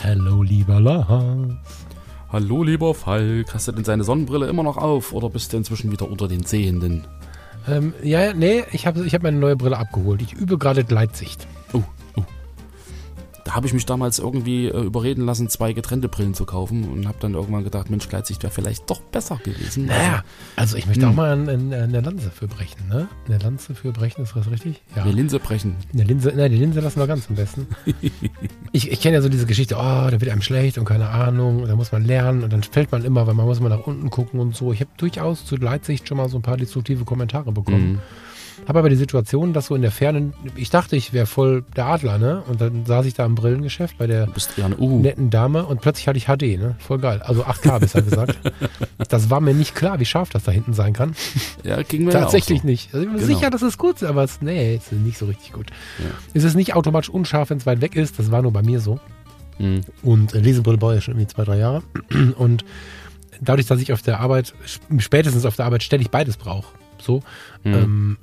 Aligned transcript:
Hallo, 0.00 0.42
lieber 0.42 0.80
Lars. 0.80 1.54
Hallo 2.30 2.62
lieber 2.62 2.94
Falk, 2.94 3.52
hast 3.52 3.68
du 3.68 3.72
denn 3.72 3.84
seine 3.84 4.04
Sonnenbrille 4.04 4.46
immer 4.46 4.62
noch 4.62 4.76
auf 4.76 5.12
oder 5.12 5.28
bist 5.28 5.52
du 5.52 5.56
inzwischen 5.56 5.90
wieder 5.90 6.08
unter 6.08 6.28
den 6.28 6.44
Sehenden? 6.44 7.06
Ähm, 7.66 7.92
ja, 8.02 8.32
nee, 8.32 8.64
ich 8.72 8.86
habe 8.86 9.04
ich 9.04 9.14
hab 9.14 9.22
meine 9.22 9.38
neue 9.38 9.56
Brille 9.56 9.76
abgeholt. 9.76 10.22
Ich 10.22 10.34
übe 10.34 10.56
gerade 10.56 10.84
Gleitsicht. 10.84 11.48
Da 13.48 13.54
habe 13.54 13.66
ich 13.66 13.72
mich 13.72 13.86
damals 13.86 14.18
irgendwie 14.18 14.66
äh, 14.66 14.78
überreden 14.78 15.24
lassen, 15.24 15.48
zwei 15.48 15.72
getrennte 15.72 16.10
Brillen 16.10 16.34
zu 16.34 16.44
kaufen 16.44 16.84
und 16.86 17.08
habe 17.08 17.16
dann 17.18 17.32
irgendwann 17.32 17.64
gedacht, 17.64 17.88
Mensch, 17.88 18.06
Gleitsicht 18.10 18.42
wäre 18.42 18.52
vielleicht 18.52 18.90
doch 18.90 19.00
besser 19.00 19.40
gewesen. 19.42 19.86
Naja, 19.86 20.22
also 20.54 20.76
ich 20.76 20.86
möchte 20.86 21.06
Hm. 21.06 21.12
auch 21.12 21.14
mal 21.14 21.32
eine, 21.32 22.00
Lanze 22.02 22.30
für 22.30 22.46
brechen, 22.46 22.86
ne? 22.90 23.08
Eine 23.26 23.38
Lanze 23.38 23.74
für 23.74 23.90
brechen, 23.90 24.24
ist 24.24 24.36
das 24.36 24.50
richtig? 24.50 24.82
Ja. 24.94 25.04
Eine 25.04 25.12
Linse 25.12 25.38
brechen. 25.38 25.76
Eine 25.94 26.04
Linse, 26.04 26.30
nein, 26.36 26.50
die 26.50 26.58
Linse 26.58 26.80
lassen 26.80 27.00
wir 27.00 27.06
ganz 27.06 27.26
am 27.30 27.36
besten. 27.36 27.66
ich 28.72 28.92
ich 28.92 29.00
kenne 29.00 29.14
ja 29.14 29.22
so 29.22 29.30
diese 29.30 29.46
Geschichte, 29.46 29.76
oh, 29.76 29.78
da 30.10 30.20
wird 30.20 30.28
einem 30.28 30.42
schlecht 30.42 30.76
und 30.76 30.84
keine 30.84 31.08
Ahnung, 31.08 31.66
da 31.66 31.74
muss 31.74 31.90
man 31.90 32.04
lernen 32.04 32.44
und 32.44 32.52
dann 32.52 32.62
fällt 32.62 32.92
man 32.92 33.02
immer, 33.02 33.26
weil 33.26 33.32
man 33.32 33.46
muss 33.46 33.60
mal 33.60 33.70
nach 33.70 33.86
unten 33.86 34.10
gucken 34.10 34.40
und 34.40 34.54
so. 34.56 34.74
Ich 34.74 34.80
habe 34.80 34.90
durchaus 34.98 35.46
zu 35.46 35.56
Gleitsicht 35.56 36.06
schon 36.06 36.18
mal 36.18 36.28
so 36.28 36.36
ein 36.36 36.42
paar 36.42 36.58
destruktive 36.58 37.06
Kommentare 37.06 37.50
bekommen. 37.50 37.92
Mhm. 37.92 37.98
Habe 38.66 38.80
aber 38.80 38.88
die 38.90 38.96
Situation, 38.96 39.52
dass 39.52 39.66
so 39.66 39.74
in 39.74 39.82
der 39.82 39.90
Ferne, 39.90 40.32
ich 40.56 40.68
dachte, 40.70 40.96
ich 40.96 41.12
wäre 41.12 41.26
voll 41.26 41.64
der 41.76 41.86
Adler, 41.86 42.18
ne? 42.18 42.42
Und 42.48 42.60
dann 42.60 42.84
saß 42.84 43.06
ich 43.06 43.14
da 43.14 43.24
im 43.24 43.34
Brillengeschäft 43.34 43.96
bei 43.98 44.06
der 44.06 44.28
netten 44.78 45.30
Dame 45.30 45.64
und 45.64 45.80
plötzlich 45.80 46.06
hatte 46.08 46.18
ich 46.18 46.26
HD, 46.26 46.58
ne? 46.58 46.76
Voll 46.78 46.98
geil. 46.98 47.22
Also 47.22 47.44
8K 47.44 47.78
besser 47.80 48.02
gesagt. 48.02 48.38
Das 49.08 49.30
war 49.30 49.40
mir 49.40 49.54
nicht 49.54 49.74
klar, 49.74 50.00
wie 50.00 50.04
scharf 50.04 50.28
das 50.30 50.42
da 50.44 50.52
hinten 50.52 50.74
sein 50.74 50.92
kann. 50.92 51.14
Ja, 51.64 51.82
ging 51.82 52.04
mir 52.04 52.10
Tatsächlich 52.12 52.58
auch 52.58 52.62
so. 52.62 52.68
nicht. 52.68 52.94
Also 52.94 53.06
ich 53.06 53.12
bin 53.12 53.20
Genau. 53.20 53.34
sicher, 53.38 53.50
dass 53.50 53.62
es 53.62 53.78
gut 53.78 53.96
ist, 53.96 54.04
aber 54.04 54.24
es, 54.24 54.42
nee, 54.42 54.74
es 54.76 54.92
ist 54.92 55.00
nicht 55.00 55.18
so 55.18 55.26
richtig 55.26 55.52
gut. 55.52 55.70
Ja. 55.98 56.10
Es 56.34 56.44
ist 56.44 56.54
nicht 56.54 56.74
automatisch 56.74 57.08
unscharf, 57.10 57.50
wenn 57.50 57.58
es 57.58 57.66
weit 57.66 57.80
weg 57.80 57.96
ist. 57.96 58.18
Das 58.18 58.30
war 58.30 58.42
nur 58.42 58.52
bei 58.52 58.62
mir 58.62 58.80
so. 58.80 59.00
Mhm. 59.58 59.80
Und 60.02 60.34
äh, 60.34 60.40
Lesebrille 60.40 60.78
brauche 60.78 60.96
ich 60.98 61.04
schon 61.04 61.14
irgendwie 61.14 61.28
zwei, 61.34 61.44
drei 61.44 61.58
Jahre. 61.58 61.82
Und 62.36 62.64
dadurch, 63.40 63.66
dass 63.66 63.80
ich 63.80 63.92
auf 63.92 64.02
der 64.02 64.20
Arbeit, 64.20 64.52
spätestens 64.98 65.44
auf 65.46 65.56
der 65.56 65.64
Arbeit 65.66 65.82
ständig 65.82 66.10
beides 66.10 66.36
brauche, 66.36 66.66
so, 67.08 67.22
Mhm. 67.64 67.74
ähm, 67.74 68.18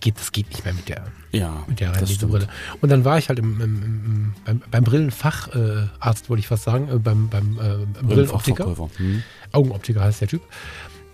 geht, 0.00 0.18
das 0.18 0.30
geht 0.32 0.48
nicht 0.50 0.64
mehr 0.64 0.74
mit 0.74 0.88
der, 0.88 1.04
Ja, 1.32 1.64
mit 1.66 1.80
der 1.80 1.92
Lesebrille. 2.00 2.46
Und 2.80 2.88
dann 2.90 3.04
war 3.04 3.18
ich 3.18 3.28
halt 3.28 3.38
im, 3.38 3.60
im, 3.60 3.82
im, 3.82 4.34
beim, 4.44 4.62
beim 4.70 4.84
Brillenfacharzt, 4.84 6.24
äh, 6.26 6.28
wollte 6.28 6.40
ich 6.40 6.46
fast 6.46 6.62
sagen, 6.64 6.88
äh, 6.88 6.98
beim, 6.98 7.28
beim 7.28 7.58
äh, 7.58 8.02
Brillenoptiker. 8.02 8.66
Mhm. 8.98 9.22
Augenoptiker 9.52 10.00
heißt 10.02 10.20
der 10.22 10.28
Typ. 10.28 10.42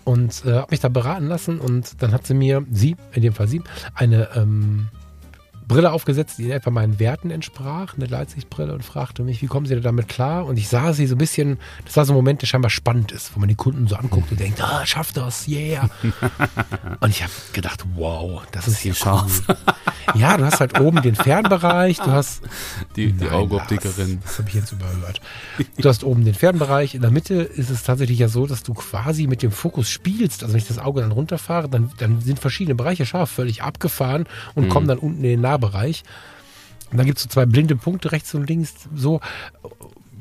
Und 0.05 0.43
äh, 0.45 0.53
habe 0.53 0.67
mich 0.71 0.79
da 0.79 0.89
beraten 0.89 1.27
lassen 1.27 1.59
und 1.59 2.01
dann 2.01 2.11
hat 2.13 2.25
sie 2.25 2.33
mir, 2.33 2.65
sie, 2.71 2.95
in 3.11 3.21
dem 3.21 3.33
Fall 3.33 3.47
sie, 3.47 3.61
eine 3.93 4.29
ähm, 4.35 4.87
Brille 5.69 5.93
aufgesetzt, 5.93 6.37
die 6.39 6.51
etwa 6.51 6.69
meinen 6.71 6.99
Werten 6.99 7.31
entsprach, 7.31 7.95
eine 7.95 8.07
Gleitsichtbrille 8.07 8.73
und 8.73 8.83
fragte 8.83 9.23
mich, 9.23 9.41
wie 9.41 9.47
kommen 9.47 9.65
Sie 9.65 9.73
denn 9.75 9.83
damit 9.83 10.09
klar? 10.09 10.45
Und 10.45 10.57
ich 10.57 10.67
sah 10.67 10.91
sie 10.91 11.07
so 11.07 11.15
ein 11.15 11.19
bisschen, 11.19 11.57
das 11.85 11.95
war 11.95 12.03
so 12.03 12.11
ein 12.11 12.17
Moment, 12.17 12.41
der 12.41 12.47
scheinbar 12.47 12.69
spannend 12.69 13.13
ist, 13.13 13.33
wo 13.35 13.39
man 13.39 13.47
die 13.47 13.55
Kunden 13.55 13.87
so 13.87 13.95
anguckt 13.95 14.29
und 14.31 14.39
denkt, 14.39 14.61
ah, 14.61 14.85
schaff 14.85 15.13
das, 15.13 15.47
yeah. 15.47 15.89
und 16.99 17.09
ich 17.09 17.23
habe 17.23 17.31
gedacht, 17.53 17.85
wow, 17.95 18.41
das 18.51 18.67
ist 18.67 18.79
hier 18.79 18.93
scharf. 18.93 19.43
Cool. 19.47 19.55
Ja, 20.15 20.37
du 20.37 20.43
hast 20.45 20.59
halt 20.59 20.79
oben 20.79 21.01
den 21.03 21.13
Fernbereich, 21.15 21.97
du 21.97 22.07
hast 22.11 22.41
Die, 22.95 23.11
die 23.13 23.25
Nein, 23.25 23.33
Augenoptikerin. 23.33 24.19
Das, 24.21 24.31
das 24.31 24.39
habe 24.39 24.49
ich 24.49 24.55
jetzt 24.55 24.71
überhört. 24.71 25.21
Du 25.77 25.87
hast 25.87 26.03
oben 26.03 26.25
den 26.25 26.33
Fernbereich. 26.33 26.95
In 26.95 27.01
der 27.01 27.11
Mitte 27.11 27.35
ist 27.35 27.69
es 27.69 27.83
tatsächlich 27.83 28.17
ja 28.17 28.27
so, 28.27 28.47
dass 28.47 28.63
du 28.63 28.73
quasi 28.73 29.27
mit 29.27 29.43
dem 29.43 29.51
Fokus 29.51 29.87
spielst. 29.89 30.41
Also 30.41 30.53
wenn 30.53 30.61
ich 30.61 30.67
das 30.67 30.79
Auge 30.79 31.01
dann 31.01 31.11
runterfahre, 31.11 31.69
dann, 31.69 31.91
dann 31.99 32.21
sind 32.21 32.39
verschiedene 32.39 32.73
Bereiche 32.73 33.05
scharf, 33.05 33.29
völlig 33.29 33.61
abgefahren 33.61 34.25
und 34.55 34.65
Mhm. 34.65 34.69
kommen 34.69 34.87
dann 34.87 34.97
unten 34.97 35.23
in 35.23 35.29
den 35.29 35.41
Nahbereich. 35.59 36.03
Und 36.91 36.97
dann 36.97 37.05
gibt 37.05 37.19
es 37.19 37.23
so 37.23 37.29
zwei 37.29 37.45
blinde 37.45 37.75
Punkte 37.75 38.11
rechts 38.11 38.33
und 38.33 38.47
links, 38.49 38.73
so 38.95 39.21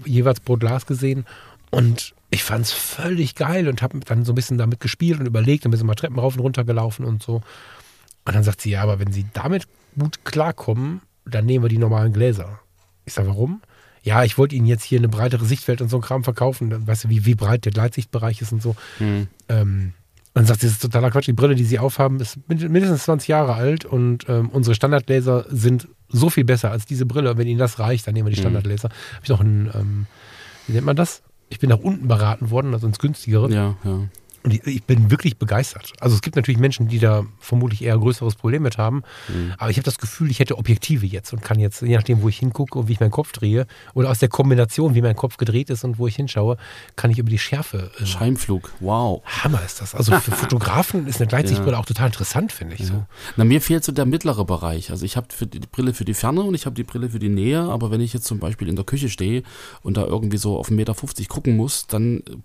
jeweils 0.05 0.41
pro 0.41 0.57
Glas 0.57 0.87
gesehen. 0.87 1.25
Und 1.71 2.15
ich 2.31 2.45
fand 2.45 2.67
es 2.67 2.73
völlig 2.73 3.35
geil 3.35 3.69
und 3.69 3.81
habe 3.83 4.01
dann 4.01 4.25
so 4.25 4.33
ein 4.33 4.35
bisschen 4.35 4.59
damit 4.59 4.81
gespielt 4.81 5.21
und 5.21 5.27
überlegt 5.27 5.65
und 5.65 5.71
ein 5.71 5.73
bisschen 5.73 5.87
mal 5.87 5.95
Treppen 5.95 6.19
rauf 6.19 6.35
und 6.35 6.41
runter 6.41 6.65
gelaufen 6.65 7.05
und 7.05 7.23
so. 7.23 7.37
Und 8.25 8.35
dann 8.35 8.45
sagt 8.45 8.61
sie, 8.61 8.71
ja, 8.71 8.83
aber 8.83 8.99
wenn 8.99 9.13
Sie 9.13 9.27
damit 9.33 9.67
gut 9.99 10.25
klarkommen, 10.25 11.01
dann 11.25 11.47
nehmen 11.47 11.65
wir 11.65 11.71
die 11.71 11.79
normalen 11.79 12.13
Gläser. 12.13 12.61
Ich 13.07 13.15
sage, 13.15 13.29
warum? 13.29 13.63
Ja, 14.03 14.25
ich 14.25 14.37
wollte 14.37 14.55
Ihnen 14.55 14.67
jetzt 14.67 14.85
hier 14.85 14.99
eine 14.99 15.09
breitere 15.09 15.45
Sichtfeld 15.45 15.81
und 15.81 15.89
so 15.89 15.97
ein 15.97 16.03
Kram 16.03 16.25
verkaufen. 16.25 16.69
Dann 16.71 16.87
Weißt 16.87 17.05
du, 17.05 17.09
wie, 17.09 17.25
wie 17.25 17.35
breit 17.35 17.65
der 17.65 17.73
Gleitsichtbereich 17.73 18.43
ist 18.43 18.53
und 18.53 18.63
so. 18.63 18.77
Mhm. 18.99 19.29
Ähm, 19.49 19.93
dann 20.39 20.47
sagt 20.47 20.63
das 20.63 20.71
ist 20.71 20.83
totaler 20.83 21.11
Quatsch. 21.11 21.27
Die 21.27 21.33
Brille, 21.33 21.55
die 21.55 21.65
Sie 21.65 21.79
aufhaben, 21.79 22.21
ist 22.21 22.39
mind- 22.49 22.69
mindestens 22.71 23.05
20 23.05 23.29
Jahre 23.29 23.55
alt 23.55 23.85
und 23.85 24.27
ähm, 24.29 24.49
unsere 24.51 24.75
Standardgläser 24.75 25.47
sind 25.51 25.89
so 26.09 26.31
viel 26.31 26.45
besser 26.45 26.71
als 26.71 26.87
diese 26.87 27.07
Brille. 27.07 27.37
Wenn 27.37 27.47
Ihnen 27.49 27.59
das 27.59 27.79
reicht, 27.79 28.07
dann 28.07 28.15
nehmen 28.15 28.29
wir 28.29 28.33
die 28.35 28.39
Mhm. 28.41 28.45
Standardgläser. 28.45 28.89
Habe 28.89 29.23
ich 29.25 29.29
noch 29.29 29.41
ein, 29.41 29.71
ähm, 29.75 30.07
wie 30.67 30.73
nennt 30.75 30.87
man 30.87 30.97
das? 30.97 31.23
Ich 31.51 31.59
bin 31.59 31.71
nach 31.71 31.79
unten 31.79 32.09
beraten 32.09 32.51
worden, 32.51 32.73
also 32.75 32.87
ins 32.87 32.99
günstigere. 32.99 33.51
Ja, 33.53 33.77
ja. 33.85 34.01
Und 34.45 34.55
ich, 34.55 34.67
ich 34.67 34.85
bin 34.85 35.11
wirklich 35.11 35.37
begeistert. 35.37 35.93
Also 36.01 36.15
es 36.15 36.23
gibt 36.23 36.37
natürlich 36.37 36.59
Menschen, 36.59 36.89
die 36.89 36.99
da 36.99 37.25
vermutlich 37.41 37.83
eher 37.83 37.95
ein 37.95 38.01
größeres 38.01 38.37
Problem 38.37 38.63
mit 38.63 38.79
haben. 38.79 39.03
Mhm. 39.29 39.55
Aber 39.59 39.71
ich 39.71 39.77
habe 39.77 39.85
das 39.85 39.99
Gefühl, 39.99 40.31
ich 40.31 40.39
hätte 40.39 40.57
Objektive 40.57 41.07
jetzt 41.07 41.33
und 41.33 41.43
kann 41.43 41.59
jetzt, 41.59 41.83
je 41.83 41.97
nachdem, 41.97 42.23
wo 42.23 42.29
ich 42.29 42.39
hingucke 42.39 42.79
und 42.79 42.89
wie 42.89 42.93
ich 42.93 43.01
meinen 43.01 43.11
Kopf 43.11 43.33
drehe, 43.33 43.67
oder 43.95 44.11
aus 44.11 44.21
der 44.21 44.29
Kombination, 44.29 44.95
wie 44.95 45.03
mein 45.03 45.17
Kopf 45.17 45.37
gedreht 45.37 45.71
ist 45.71 45.85
und 45.85 45.99
wo 45.99 46.07
ich 46.07 46.17
hinschaue, 46.17 46.57
kann 46.97 47.11
ich 47.11 47.19
über 47.19 47.31
die 47.31 47.39
Schärfe. 47.39 47.91
Äh, 48.01 48.07
Scheimflug. 48.07 48.73
Wow. 48.81 49.23
Hammer 49.25 49.63
ist 49.65 49.81
das. 49.81 49.95
Also 49.95 50.13
für 50.19 50.31
Fotografen 50.33 51.07
ist 51.07 51.21
eine 51.21 51.29
Gleitsichtbrille 51.29 51.79
auch 51.79 51.87
total 51.87 52.07
interessant, 52.07 52.53
finde 52.53 52.77
ich. 52.77 52.87
So. 52.87 53.05
Na, 53.37 53.45
mir 53.45 53.61
fehlt 53.61 53.85
so 53.85 53.93
der 53.93 54.07
mittlere 54.07 54.45
Bereich. 54.45 54.91
Also 54.91 55.05
ich 55.05 55.17
habe 55.17 55.27
die 55.41 55.61
Brille 55.61 55.95
für 55.95 56.05
die 56.05 56.15
Ferne 56.15 56.43
und 56.43 56.55
ich 56.55 56.67
habe 56.67 56.75
die 56.75 56.85
Brille 56.85 57.11
für 57.11 57.19
die 57.19 57.29
Nähe, 57.29 57.61
aber 57.61 57.91
wenn 57.91 58.01
ich 58.01 58.13
jetzt 58.13 58.27
zum 58.27 58.39
Beispiel 58.39 58.69
in 58.69 58.77
der 58.77 58.85
Küche 58.85 59.09
stehe 59.09 59.43
und 59.83 59.97
da 59.97 60.05
irgendwie 60.05 60.39
so 60.39 60.59
auf 60.59 60.71
1,50 60.71 60.75
Meter 60.75 60.95
gucken 61.29 61.57
muss, 61.57 61.87
dann 61.87 62.19
äh, 62.19 62.37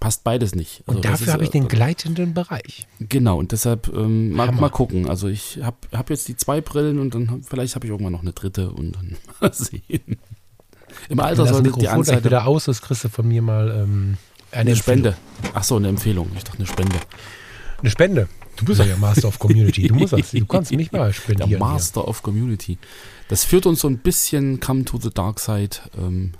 passt 0.00 0.24
beides 0.24 0.54
nicht. 0.54 0.82
Also 0.86 0.98
Und 0.98 1.04
das 1.04 1.20
dafür 1.20 1.32
habe 1.34 1.44
ich 1.44 1.50
äh, 1.50 1.52
den 1.52 1.68
gleitenden 1.68 2.34
Bereich. 2.34 2.86
Genau, 2.98 3.38
und 3.38 3.52
deshalb 3.52 3.88
ähm, 3.94 4.32
mal, 4.32 4.50
mal 4.52 4.70
gucken. 4.70 5.08
Also 5.08 5.28
ich 5.28 5.60
habe 5.62 5.76
hab 5.92 6.10
jetzt 6.10 6.28
die 6.28 6.36
zwei 6.36 6.60
Brillen 6.60 6.98
und 6.98 7.14
dann 7.14 7.30
hab, 7.30 7.44
vielleicht 7.44 7.74
habe 7.74 7.86
ich 7.86 7.90
irgendwann 7.90 8.12
noch 8.12 8.22
eine 8.22 8.32
dritte 8.32 8.70
und 8.70 8.92
dann 8.92 9.16
mal 9.40 9.52
sehen. 9.52 10.18
Im 11.08 11.20
Alter 11.20 11.38
Wenn 11.38 11.44
das 11.46 11.54
sollte 11.56 11.72
die 11.72 11.78
gleich 11.78 11.92
Anzeige 11.92 12.24
wieder 12.24 12.46
aus 12.46 12.68
ist, 12.68 12.82
kriegst 12.82 13.04
du 13.04 13.08
von 13.08 13.26
mir 13.26 13.42
mal 13.42 13.70
ähm, 13.70 14.16
eine, 14.52 14.60
eine 14.60 14.76
Spende. 14.76 15.16
Ach 15.54 15.64
so, 15.64 15.76
eine 15.76 15.88
Empfehlung. 15.88 16.30
Ich 16.36 16.44
dachte 16.44 16.58
eine 16.58 16.66
Spende. 16.66 16.96
Eine 17.80 17.90
Spende. 17.90 18.28
Du 18.56 18.64
bist 18.66 18.78
ja 18.80 18.86
der 18.86 18.96
Master 18.98 19.28
of 19.28 19.38
Community. 19.38 19.88
Du, 19.88 19.94
musst 19.94 20.12
das, 20.12 20.32
du 20.32 20.44
kannst 20.44 20.70
mich 20.72 20.92
mal 20.92 21.06
Der 21.06 21.12
spendieren. 21.12 21.48
hier. 21.48 21.58
Master 21.58 22.06
of 22.06 22.22
Community. 22.22 22.78
Das 23.28 23.44
führt 23.44 23.64
uns 23.66 23.80
so 23.80 23.88
ein 23.88 23.98
bisschen 23.98 24.60
Come 24.60 24.84
to 24.84 24.98
the 24.98 25.10
Dark 25.10 25.40
Side, 25.40 25.76
ähm, 25.96 26.32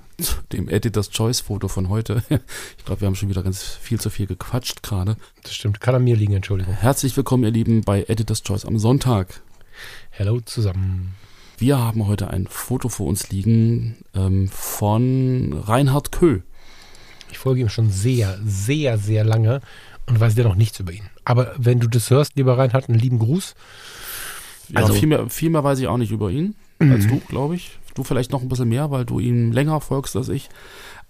dem 0.52 0.68
Editor's 0.68 1.10
Choice 1.10 1.40
Foto 1.40 1.68
von 1.68 1.88
heute. 1.88 2.22
Ich 2.78 2.84
glaube, 2.84 3.02
wir 3.02 3.06
haben 3.06 3.14
schon 3.14 3.28
wieder 3.28 3.42
ganz 3.42 3.62
viel 3.62 4.00
zu 4.00 4.10
viel 4.10 4.26
gequatscht 4.26 4.82
gerade. 4.82 5.16
Das 5.42 5.54
stimmt. 5.54 5.80
Kann 5.80 5.94
an 5.94 6.04
mir 6.04 6.16
liegen, 6.16 6.32
Entschuldigung. 6.34 6.74
Herzlich 6.74 7.16
willkommen, 7.16 7.44
ihr 7.44 7.50
Lieben, 7.50 7.82
bei 7.82 8.04
Editor's 8.08 8.42
Choice 8.42 8.64
am 8.64 8.78
Sonntag. 8.78 9.42
Hello 10.10 10.40
zusammen. 10.40 11.14
Wir 11.58 11.78
haben 11.78 12.06
heute 12.06 12.28
ein 12.30 12.46
Foto 12.46 12.88
vor 12.88 13.06
uns 13.06 13.30
liegen 13.30 13.96
ähm, 14.14 14.48
von 14.48 15.52
Reinhard 15.52 16.10
Köh. 16.10 16.40
Ich 17.30 17.38
folge 17.38 17.60
ihm 17.60 17.68
schon 17.68 17.90
sehr, 17.90 18.38
sehr, 18.44 18.96
sehr 18.98 19.24
lange 19.24 19.60
und 20.06 20.18
weiß 20.18 20.34
dennoch 20.34 20.54
nichts 20.56 20.80
über 20.80 20.92
ihn. 20.92 21.04
Aber 21.24 21.54
wenn 21.58 21.78
du 21.80 21.86
das 21.86 22.10
hörst, 22.10 22.36
lieber 22.36 22.56
Reinhard, 22.58 22.88
einen 22.88 22.98
lieben 22.98 23.18
Gruß. 23.18 23.54
Ja, 24.70 24.80
Also- 24.80 24.94
viel, 24.94 25.06
mehr, 25.08 25.28
viel 25.28 25.50
mehr 25.50 25.62
weiß 25.62 25.78
ich 25.80 25.86
auch 25.86 25.98
nicht 25.98 26.10
über 26.12 26.30
ihn 26.30 26.54
als 26.80 27.06
du, 27.06 27.20
glaube 27.28 27.56
ich. 27.56 27.78
Du 28.00 28.04
vielleicht 28.04 28.32
noch 28.32 28.40
ein 28.40 28.48
bisschen 28.48 28.70
mehr, 28.70 28.90
weil 28.90 29.04
du 29.04 29.20
ihm 29.20 29.52
länger 29.52 29.80
folgst 29.82 30.16
als 30.16 30.30
ich. 30.30 30.48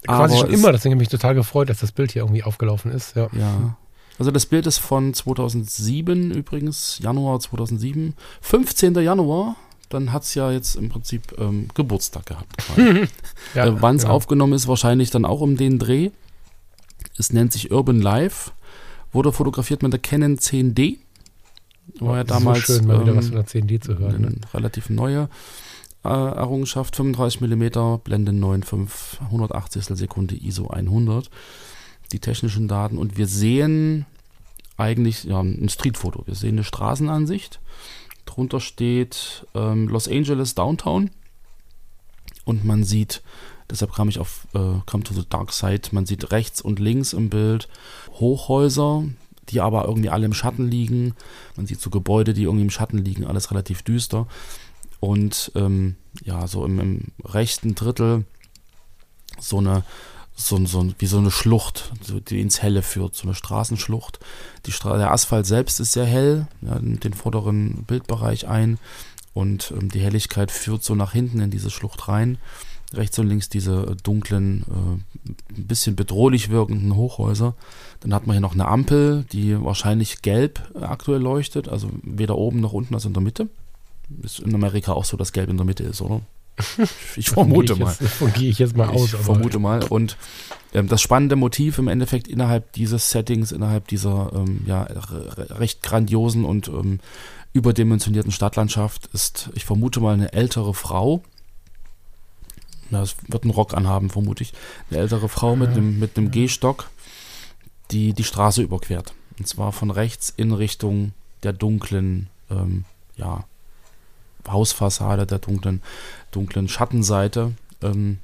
Quasi 0.07 0.35
Aber 0.35 0.41
schon 0.41 0.51
immer, 0.51 0.73
deswegen 0.73 0.95
habe 0.95 1.03
ich 1.05 1.09
mich 1.09 1.21
total 1.21 1.37
gefreut, 1.37 1.69
dass 1.69 1.79
das 1.79 1.93
Bild 1.93 2.11
hier 2.11 2.23
irgendwie 2.23 2.43
aufgelaufen 2.43 2.91
ist. 2.91 3.15
Ja. 3.15 3.29
Ja. 3.33 3.77
Also 4.19 4.33
das 4.33 4.47
Bild 4.47 4.67
ist 4.67 4.79
von 4.79 5.15
2007 5.15 6.33
übrigens, 6.33 6.99
Januar 6.99 7.39
2007. 7.39 8.15
15. 8.41 8.95
Januar, 8.97 9.55
dann 9.89 10.13
hat 10.13 10.25
es 10.25 10.35
ja 10.35 10.51
jetzt 10.51 10.75
im 10.75 10.89
Prinzip 10.89 11.39
ähm, 11.39 11.69
Geburtstag 11.75 12.27
gehabt. 12.27 12.57
Ja, 13.55 13.67
äh, 13.67 13.83
Wann 13.83 13.97
es 13.97 14.03
genau. 14.03 14.15
aufgenommen 14.15 14.53
ist, 14.53 14.69
wahrscheinlich 14.69 15.11
dann 15.11 15.25
auch 15.25 15.41
um 15.41 15.57
den 15.57 15.79
Dreh. 15.79 16.11
Es 17.17 17.33
nennt 17.33 17.53
sich 17.53 17.71
Urban 17.71 18.01
Life, 18.01 18.51
wurde 19.13 19.33
fotografiert 19.33 19.83
mit 19.83 19.93
der 19.93 20.01
Canon 20.01 20.37
10D. 20.37 20.99
War 22.01 22.19
ja 22.19 22.25
damals 22.25 22.67
so 22.67 22.75
schön, 22.75 22.87
mal 22.87 23.01
wieder 23.01 23.13
ähm, 23.13 23.19
was 23.19 23.27
von 23.29 23.37
der 23.37 23.47
10D 23.47 23.81
zu 23.81 23.99
hören. 23.99 24.23
Ne? 24.23 24.35
relativ 24.55 24.91
neue. 24.91 25.29
Äh, 26.05 26.09
Errungenschaft, 26.09 26.97
35 26.97 27.41
mm, 27.41 27.99
Blende 28.03 28.33
9,5, 28.33 29.21
180 29.21 29.85
Sekunde 29.85 30.37
ISO 30.37 30.69
100. 30.69 31.31
Die 32.13 32.21
technischen 32.21 32.67
Daten 32.67 32.99
und 32.99 33.17
wir 33.17 33.27
sehen 33.27 34.07
eigentlich 34.77 35.25
ja, 35.25 35.41
ein 35.41 35.69
Streetfoto. 35.69 36.27
Wir 36.27 36.35
sehen 36.35 36.55
eine 36.55 36.65
Straßenansicht. 36.65 37.61
Drunter 38.25 38.61
steht 38.61 39.47
ähm, 39.55 39.89
Los 39.89 40.09
Angeles 40.09 40.55
Downtown 40.55 41.11
und 42.45 42.65
man 42.65 42.83
sieht, 42.83 43.23
deshalb 43.71 43.95
kam 43.95 44.09
ich 44.09 44.19
auf 44.19 44.47
äh, 44.55 44.81
Come 44.87 45.05
to 45.05 45.15
the 45.15 45.25
Dark 45.29 45.53
Side, 45.53 45.89
man 45.93 46.07
sieht 46.07 46.33
rechts 46.33 46.61
und 46.61 46.79
links 46.79 47.13
im 47.13 47.31
Bild 47.31 47.69
Hochhäuser, 48.15 49.05
die 49.51 49.61
aber 49.61 49.87
irgendwie 49.87 50.11
alle 50.11 50.27
im 50.27 50.35
Schatten 50.35 50.69
liegen. 50.69 51.15
Man 51.57 51.67
sieht 51.67 51.81
so 51.81 51.91
Gebäude, 51.91 52.35
die 52.35 52.45
irgendwie 52.45 52.65
im 52.65 52.71
Schatten 52.71 52.99
liegen, 52.99 53.27
alles 53.27 53.51
relativ 53.51 53.83
düster. 53.83 54.27
Und 55.01 55.51
ähm, 55.55 55.97
ja, 56.23 56.47
so 56.47 56.65
im, 56.65 56.79
im, 56.79 57.05
rechten 57.25 57.75
Drittel 57.75 58.25
so 59.39 59.59
eine, 59.59 59.85
so, 60.35 60.65
so, 60.67 60.93
wie 60.99 61.07
so 61.07 61.19
eine 61.19 61.31
Schlucht, 61.31 61.93
die 62.29 62.41
ins 62.41 62.63
Helle 62.63 62.83
führt, 62.83 63.15
so 63.15 63.25
eine 63.25 63.35
Straßenschlucht. 63.35 64.21
Die 64.67 64.73
Stra 64.73 64.99
der 64.99 65.11
Asphalt 65.11 65.47
selbst 65.47 65.81
ist 65.81 65.93
sehr 65.93 66.07
hell, 66.07 66.47
ja, 66.61 66.77
in 66.77 67.01
den 67.01 67.15
vorderen 67.15 67.85
Bildbereich 67.85 68.47
ein 68.47 68.79
und 69.33 69.73
ähm, 69.77 69.89
die 69.91 70.01
Helligkeit 70.01 70.51
führt 70.51 70.83
so 70.83 70.95
nach 70.95 71.13
hinten 71.13 71.41
in 71.41 71.51
diese 71.51 71.71
Schlucht 71.71 72.09
rein. 72.09 72.39
Rechts 72.93 73.17
und 73.21 73.29
links 73.29 73.49
diese 73.49 73.97
dunklen, 74.03 74.65
äh, 74.69 75.29
ein 75.55 75.67
bisschen 75.67 75.95
bedrohlich 75.95 76.51
wirkenden 76.51 76.97
Hochhäuser. 76.97 77.55
Dann 78.01 78.13
hat 78.13 78.27
man 78.27 78.35
hier 78.35 78.41
noch 78.41 78.55
eine 78.55 78.67
Ampel, 78.67 79.25
die 79.33 79.63
wahrscheinlich 79.63 80.23
gelb 80.23 80.73
aktuell 80.81 81.21
leuchtet, 81.21 81.69
also 81.69 81.89
weder 82.03 82.37
oben 82.37 82.59
noch 82.59 82.73
unten, 82.73 82.95
also 82.95 83.09
in 83.09 83.15
der 83.15 83.23
Mitte. 83.23 83.49
Ist 84.23 84.41
in 84.41 84.55
Amerika 84.55 84.93
auch 84.93 85.05
so, 85.05 85.17
dass 85.17 85.33
gelb 85.33 85.51
in 85.51 85.57
der 85.57 85.67
Mitte 85.67 85.85
ist, 85.85 86.01
oder? 86.01 86.23
Ich 87.17 87.31
vermute 87.31 87.77
mal. 87.77 87.95
Davon 87.99 88.33
gehe 88.33 88.51
ich 88.51 88.59
jetzt 88.59 88.77
mal 88.77 88.89
aus. 88.89 89.15
Ich 89.15 89.21
vermute 89.21 89.59
mal. 89.59 89.83
Und 89.85 90.17
ähm, 90.75 90.89
das 90.89 91.01
spannende 91.01 91.37
Motiv 91.37 91.79
im 91.79 91.89
Endeffekt 91.89 92.29
innerhalb 92.29 92.73
dieses 92.73 93.11
Settings, 93.11 93.53
innerhalb 93.53 93.89
dieser 93.89 94.33
ähm, 94.35 94.63
ja, 94.67 94.83
recht 94.83 95.83
grandiosen 95.83 96.45
und 96.45 96.69
ähm, 96.69 97.01
überdimensionierten 97.53 98.33
Stadtlandschaft 98.33 99.09
ist, 99.13 99.51
ich 99.55 99.65
vermute 99.65 100.01
mal, 100.01 100.15
eine 100.15 100.33
ältere 100.33 100.75
Frau. 100.75 101.23
Das 102.91 103.17
wird 103.29 103.45
ein 103.45 103.51
Rock 103.51 103.75
anhaben, 103.75 104.11
vermute 104.11 104.43
ich. 104.43 104.53
Eine 104.91 105.01
ältere 105.01 105.29
Frau 105.29 105.57
mit 105.57 105.71
einem, 105.71 105.99
mit 105.99 106.17
einem 106.17 106.31
Gehstock, 106.31 106.91
die 107.91 108.13
die 108.13 108.25
Straße 108.25 108.63
überquert. 108.63 109.15
Und 109.39 109.47
zwar 109.47 109.73
von 109.73 109.91
rechts 109.91 110.33
in 110.37 110.53
Richtung 110.53 111.13
der 111.43 111.53
dunklen, 111.53 112.29
ähm, 112.51 112.85
ja, 113.17 113.45
Hausfassade, 114.49 115.27
der 115.27 115.39
dunklen, 115.39 115.83
dunklen 116.31 116.69
Schattenseite, 116.69 117.53
ähm, 117.83 118.19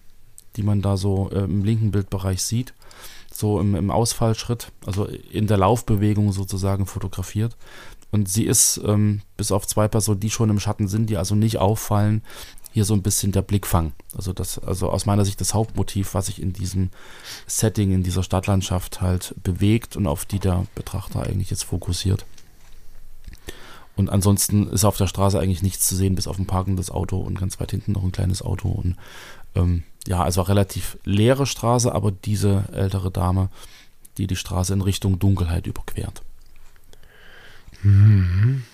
die 0.57 0.63
man 0.63 0.83
da 0.83 0.97
so 0.97 1.31
äh, 1.31 1.41
im 1.45 1.65
linken 1.65 1.91
Bildbereich 1.91 2.43
sieht. 2.43 2.75
So 3.33 3.61
im, 3.61 3.75
im 3.75 3.91
Ausfallschritt, 3.91 4.73
also 4.87 5.05
in 5.05 5.47
der 5.47 5.59
Laufbewegung 5.59 6.33
sozusagen 6.33 6.87
fotografiert. 6.87 7.57
Und 8.11 8.29
sie 8.31 8.45
ist, 8.45 8.81
ähm, 8.87 9.21
bis 9.37 9.53
auf 9.53 9.67
zwei 9.67 9.89
Personen, 9.89 10.21
die 10.21 10.31
schon 10.31 10.49
im 10.49 10.61
Schatten 10.61 10.89
sind, 10.89 11.11
die 11.11 11.19
also 11.19 11.35
nicht 11.35 11.59
auffallen, 11.59 12.23
hier 12.73 12.85
so 12.85 12.93
ein 12.93 13.03
bisschen 13.03 13.33
der 13.33 13.41
Blickfang. 13.41 13.93
Also 14.15 14.35
das, 14.35 14.59
also 14.59 14.91
aus 14.91 15.07
meiner 15.07 15.25
Sicht 15.25 15.41
das 15.41 15.55
Hauptmotiv, 15.55 16.13
was 16.13 16.27
sich 16.27 16.43
in 16.43 16.53
diesem 16.53 16.91
Setting, 17.47 17.93
in 17.93 18.03
dieser 18.03 18.23
Stadtlandschaft 18.23 19.01
halt 19.01 19.35
bewegt 19.43 19.97
und 19.97 20.07
auf 20.07 20.27
die 20.27 20.39
der 20.39 20.67
Betrachter 20.75 21.23
eigentlich 21.23 21.49
jetzt 21.49 21.65
fokussiert. 21.65 22.27
Und 23.97 24.11
ansonsten 24.11 24.69
ist 24.69 24.85
auf 24.85 24.99
der 24.99 25.07
Straße 25.07 25.39
eigentlich 25.41 25.63
nichts 25.63 25.89
zu 25.89 25.97
sehen, 25.97 26.15
bis 26.15 26.27
auf 26.27 26.39
ein 26.39 26.47
parkendes 26.47 26.91
Auto 26.91 27.19
und 27.19 27.39
ganz 27.39 27.59
weit 27.61 27.71
hinten 27.71 27.93
noch 27.93 28.05
ein 28.05 28.13
kleines 28.13 28.43
Auto. 28.43 28.69
Und 28.69 28.97
ähm, 29.55 29.85
ja, 30.07 30.23
also 30.23 30.43
relativ 30.43 30.99
leere 31.05 31.47
Straße, 31.47 31.93
aber 31.93 32.13
diese 32.13 32.65
ältere 32.73 33.11
Dame, 33.11 33.49
die 34.19 34.27
die 34.27 34.37
Straße 34.37 34.73
in 34.73 34.83
Richtung 34.83 35.19
Dunkelheit 35.19 35.67
überquert. 35.67 36.23
Mhm. 37.83 38.65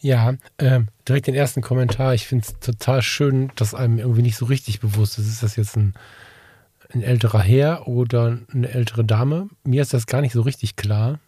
Ja, 0.00 0.34
äh, 0.56 0.80
direkt 1.06 1.26
den 1.26 1.34
ersten 1.34 1.60
Kommentar. 1.60 2.14
Ich 2.14 2.26
finde 2.26 2.46
es 2.46 2.58
total 2.60 3.02
schön, 3.02 3.52
dass 3.56 3.74
einem 3.74 3.98
irgendwie 3.98 4.22
nicht 4.22 4.36
so 4.36 4.46
richtig 4.46 4.80
bewusst 4.80 5.18
ist. 5.18 5.28
Ist 5.28 5.42
das 5.42 5.56
jetzt 5.56 5.76
ein, 5.76 5.94
ein 6.92 7.02
älterer 7.02 7.40
Herr 7.40 7.86
oder 7.86 8.38
eine 8.52 8.70
ältere 8.70 9.04
Dame? 9.04 9.48
Mir 9.64 9.82
ist 9.82 9.92
das 9.92 10.06
gar 10.06 10.20
nicht 10.22 10.32
so 10.32 10.42
richtig 10.42 10.76
klar. 10.76 11.18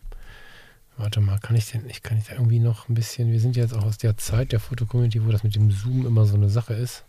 Warte 0.96 1.20
mal, 1.20 1.38
kann 1.38 1.56
ich 1.56 1.70
denn, 1.70 1.88
ich 1.88 2.02
kann 2.02 2.18
ich 2.18 2.24
da 2.24 2.34
irgendwie 2.34 2.58
noch 2.58 2.88
ein 2.88 2.94
bisschen, 2.94 3.32
wir 3.32 3.40
sind 3.40 3.56
jetzt 3.56 3.74
auch 3.74 3.84
aus 3.84 3.98
der 3.98 4.16
Zeit 4.18 4.52
der 4.52 4.60
Fotocommunity, 4.60 5.24
wo 5.24 5.30
das 5.30 5.42
mit 5.42 5.54
dem 5.54 5.70
Zoom 5.70 6.06
immer 6.06 6.26
so 6.26 6.34
eine 6.34 6.50
Sache 6.50 6.74
ist. 6.74 7.04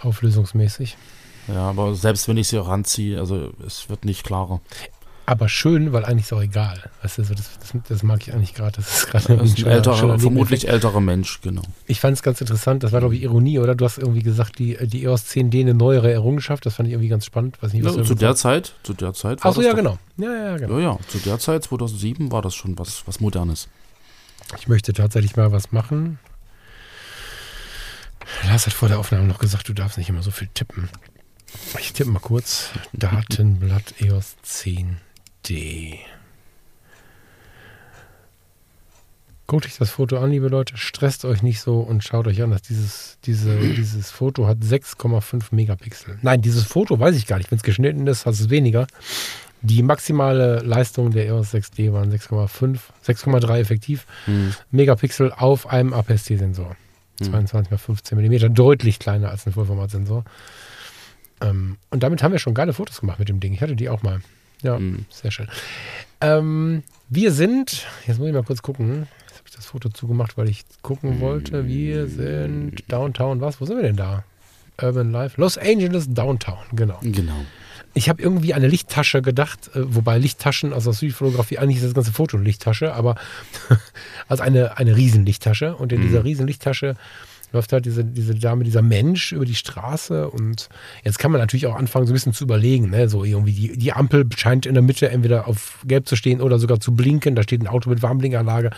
Auflösungsmäßig. 0.00 0.96
Ja, 1.48 1.68
aber 1.70 1.94
selbst 1.94 2.26
wenn 2.28 2.36
ich 2.36 2.48
sie 2.48 2.60
ranziehe, 2.60 3.18
also 3.18 3.52
es 3.64 3.88
wird 3.88 4.04
nicht 4.04 4.24
klarer. 4.24 4.60
Aber 5.28 5.48
schön, 5.48 5.92
weil 5.92 6.04
eigentlich 6.04 6.26
ist 6.26 6.32
auch 6.32 6.40
egal. 6.40 6.88
Weißt 7.02 7.18
du, 7.18 7.22
das, 7.22 7.58
das, 7.58 7.72
das 7.88 8.02
mag 8.04 8.22
ich 8.22 8.32
eigentlich 8.32 8.54
gerade. 8.54 8.76
Das 8.76 8.98
ist 8.98 9.06
gerade 9.08 9.32
ein, 9.32 9.40
ein 9.40 9.66
älterer, 9.66 10.20
vermutlich 10.20 10.68
älterer 10.68 11.00
Mensch, 11.00 11.40
genau. 11.40 11.62
Ich 11.88 11.98
fand 11.98 12.16
es 12.16 12.22
ganz 12.22 12.40
interessant. 12.40 12.84
Das 12.84 12.92
war, 12.92 13.00
glaube 13.00 13.16
ich, 13.16 13.22
Ironie, 13.22 13.58
oder? 13.58 13.74
Du 13.74 13.84
hast 13.84 13.98
irgendwie 13.98 14.22
gesagt, 14.22 14.60
die, 14.60 14.78
die 14.86 15.02
EOS 15.02 15.24
10D 15.24 15.62
eine 15.62 15.74
neuere 15.74 16.12
Errungenschaft. 16.12 16.64
Das 16.64 16.76
fand 16.76 16.86
ich 16.86 16.92
irgendwie 16.92 17.08
ganz 17.08 17.26
spannend. 17.26 17.60
Weiß 17.60 17.72
nicht, 17.72 17.84
was 17.84 17.96
ja, 17.96 18.04
zu 18.04 18.14
der 18.14 18.36
Zeit, 18.36 18.74
zu 18.84 18.94
der 18.94 19.14
Zeit. 19.14 19.44
Achso, 19.44 19.62
ja, 19.62 19.72
genau. 19.72 19.98
Ja, 20.16 20.32
ja, 20.32 20.56
genau. 20.58 20.78
Ja, 20.78 20.92
ja, 20.92 20.98
zu 21.08 21.18
der 21.18 21.40
Zeit, 21.40 21.64
2007, 21.64 22.30
war 22.30 22.42
das 22.42 22.54
schon 22.54 22.78
was, 22.78 23.02
was 23.08 23.18
Modernes. 23.18 23.66
Ich 24.60 24.68
möchte 24.68 24.92
tatsächlich 24.92 25.34
mal 25.34 25.50
was 25.50 25.72
machen. 25.72 26.20
Lars 28.44 28.66
hat 28.66 28.74
vor 28.74 28.88
der 28.88 29.00
Aufnahme 29.00 29.26
noch 29.26 29.40
gesagt, 29.40 29.68
du 29.68 29.72
darfst 29.72 29.98
nicht 29.98 30.08
immer 30.08 30.22
so 30.22 30.30
viel 30.30 30.48
tippen. 30.54 30.88
Ich 31.80 31.92
tippe 31.94 32.10
mal 32.10 32.20
kurz. 32.20 32.70
Datenblatt 32.92 34.00
EOS 34.00 34.36
10 34.42 34.98
Idee. 35.48 36.00
Guckt 39.46 39.64
euch 39.64 39.78
das 39.78 39.90
Foto 39.90 40.18
an, 40.18 40.30
liebe 40.30 40.48
Leute. 40.48 40.76
Stresst 40.76 41.24
euch 41.24 41.42
nicht 41.42 41.60
so 41.60 41.78
und 41.78 42.02
schaut 42.02 42.26
euch 42.26 42.42
an, 42.42 42.50
dass 42.50 42.62
dieses, 42.62 43.18
diese, 43.24 43.56
dieses 43.76 44.10
Foto 44.10 44.46
hat 44.46 44.58
6,5 44.58 45.44
Megapixel. 45.52 46.18
Nein, 46.22 46.42
dieses 46.42 46.64
Foto 46.64 46.98
weiß 46.98 47.16
ich 47.16 47.26
gar 47.26 47.38
nicht. 47.38 47.50
Wenn 47.50 47.58
es 47.58 47.62
geschnitten 47.62 48.06
ist, 48.06 48.26
hat 48.26 48.34
es 48.34 48.50
weniger. 48.50 48.88
Die 49.62 49.82
maximale 49.82 50.58
Leistung 50.60 51.12
der 51.12 51.26
EOS 51.26 51.54
6D 51.54 51.92
waren 51.92 52.12
6,5, 52.12 52.78
6,3 53.06 53.58
effektiv 53.58 54.06
hm. 54.26 54.52
Megapixel 54.70 55.32
auf 55.32 55.68
einem 55.68 55.92
APS-C-Sensor. 55.92 56.76
Hm. 57.20 57.30
22 57.30 57.72
x 57.72 57.82
15 57.82 58.18
mm, 58.18 58.54
deutlich 58.54 58.98
kleiner 58.98 59.30
als 59.30 59.46
ein 59.46 59.52
Vollformatsensor. 59.52 60.24
Ähm, 61.40 61.78
und 61.90 62.02
damit 62.02 62.22
haben 62.22 62.32
wir 62.32 62.38
schon 62.38 62.54
geile 62.54 62.72
Fotos 62.72 63.00
gemacht 63.00 63.18
mit 63.18 63.28
dem 63.28 63.40
Ding. 63.40 63.52
Ich 63.52 63.62
hatte 63.62 63.76
die 63.76 63.88
auch 63.88 64.02
mal. 64.02 64.20
Ja, 64.62 64.78
mhm. 64.78 65.04
sehr 65.10 65.30
schön. 65.30 65.48
Ähm, 66.20 66.82
wir 67.08 67.32
sind, 67.32 67.86
jetzt 68.06 68.18
muss 68.18 68.28
ich 68.28 68.34
mal 68.34 68.42
kurz 68.42 68.62
gucken. 68.62 69.06
Jetzt 69.26 69.38
habe 69.38 69.48
ich 69.48 69.54
das 69.54 69.66
Foto 69.66 69.88
zugemacht, 69.88 70.36
weil 70.36 70.48
ich 70.48 70.64
gucken 70.82 71.20
wollte. 71.20 71.66
Wir 71.66 72.06
sind 72.06 72.82
Downtown, 72.88 73.40
was? 73.40 73.60
Wo 73.60 73.66
sind 73.66 73.76
wir 73.76 73.82
denn 73.82 73.96
da? 73.96 74.24
Urban 74.80 75.12
Life. 75.12 75.40
Los 75.40 75.56
Angeles 75.58 76.12
Downtown, 76.12 76.64
genau. 76.72 76.98
Genau. 77.02 77.44
Ich 77.94 78.10
habe 78.10 78.20
irgendwie 78.20 78.52
eine 78.52 78.68
Lichttasche 78.68 79.22
gedacht, 79.22 79.70
äh, 79.74 79.94
wobei 79.94 80.18
Lichttaschen, 80.18 80.74
also 80.74 80.90
aus 80.90 80.98
Südfotografie, 80.98 81.58
eigentlich 81.58 81.78
ist 81.78 81.86
das 81.86 81.94
ganze 81.94 82.12
Foto 82.12 82.36
eine 82.36 82.44
Lichttasche, 82.44 82.92
aber 82.92 83.14
also 84.28 84.42
eine, 84.42 84.76
eine 84.76 84.96
Riesenlichttasche. 84.96 85.76
Und 85.76 85.92
in 85.92 86.00
mhm. 86.00 86.08
dieser 86.08 86.24
Riesenlichttasche 86.24 86.96
läuft 87.52 87.72
halt 87.72 87.84
diese, 87.84 88.04
diese 88.04 88.34
Dame, 88.34 88.64
dieser 88.64 88.82
Mensch 88.82 89.32
über 89.32 89.44
die 89.44 89.54
Straße 89.54 90.28
und 90.28 90.68
jetzt 91.04 91.18
kann 91.18 91.30
man 91.30 91.40
natürlich 91.40 91.66
auch 91.66 91.76
anfangen, 91.76 92.06
so 92.06 92.12
ein 92.12 92.14
bisschen 92.14 92.32
zu 92.32 92.44
überlegen, 92.44 92.90
ne? 92.90 93.08
so 93.08 93.24
irgendwie 93.24 93.52
die, 93.52 93.78
die 93.78 93.92
Ampel 93.92 94.26
scheint 94.36 94.66
in 94.66 94.74
der 94.74 94.82
Mitte 94.82 95.08
entweder 95.10 95.48
auf 95.48 95.80
gelb 95.84 96.08
zu 96.08 96.16
stehen 96.16 96.40
oder 96.40 96.58
sogar 96.58 96.80
zu 96.80 96.94
blinken, 96.94 97.34
da 97.34 97.42
steht 97.42 97.62
ein 97.62 97.68
Auto 97.68 97.90
mit 97.90 98.02
Warnblinkanlage, 98.02 98.70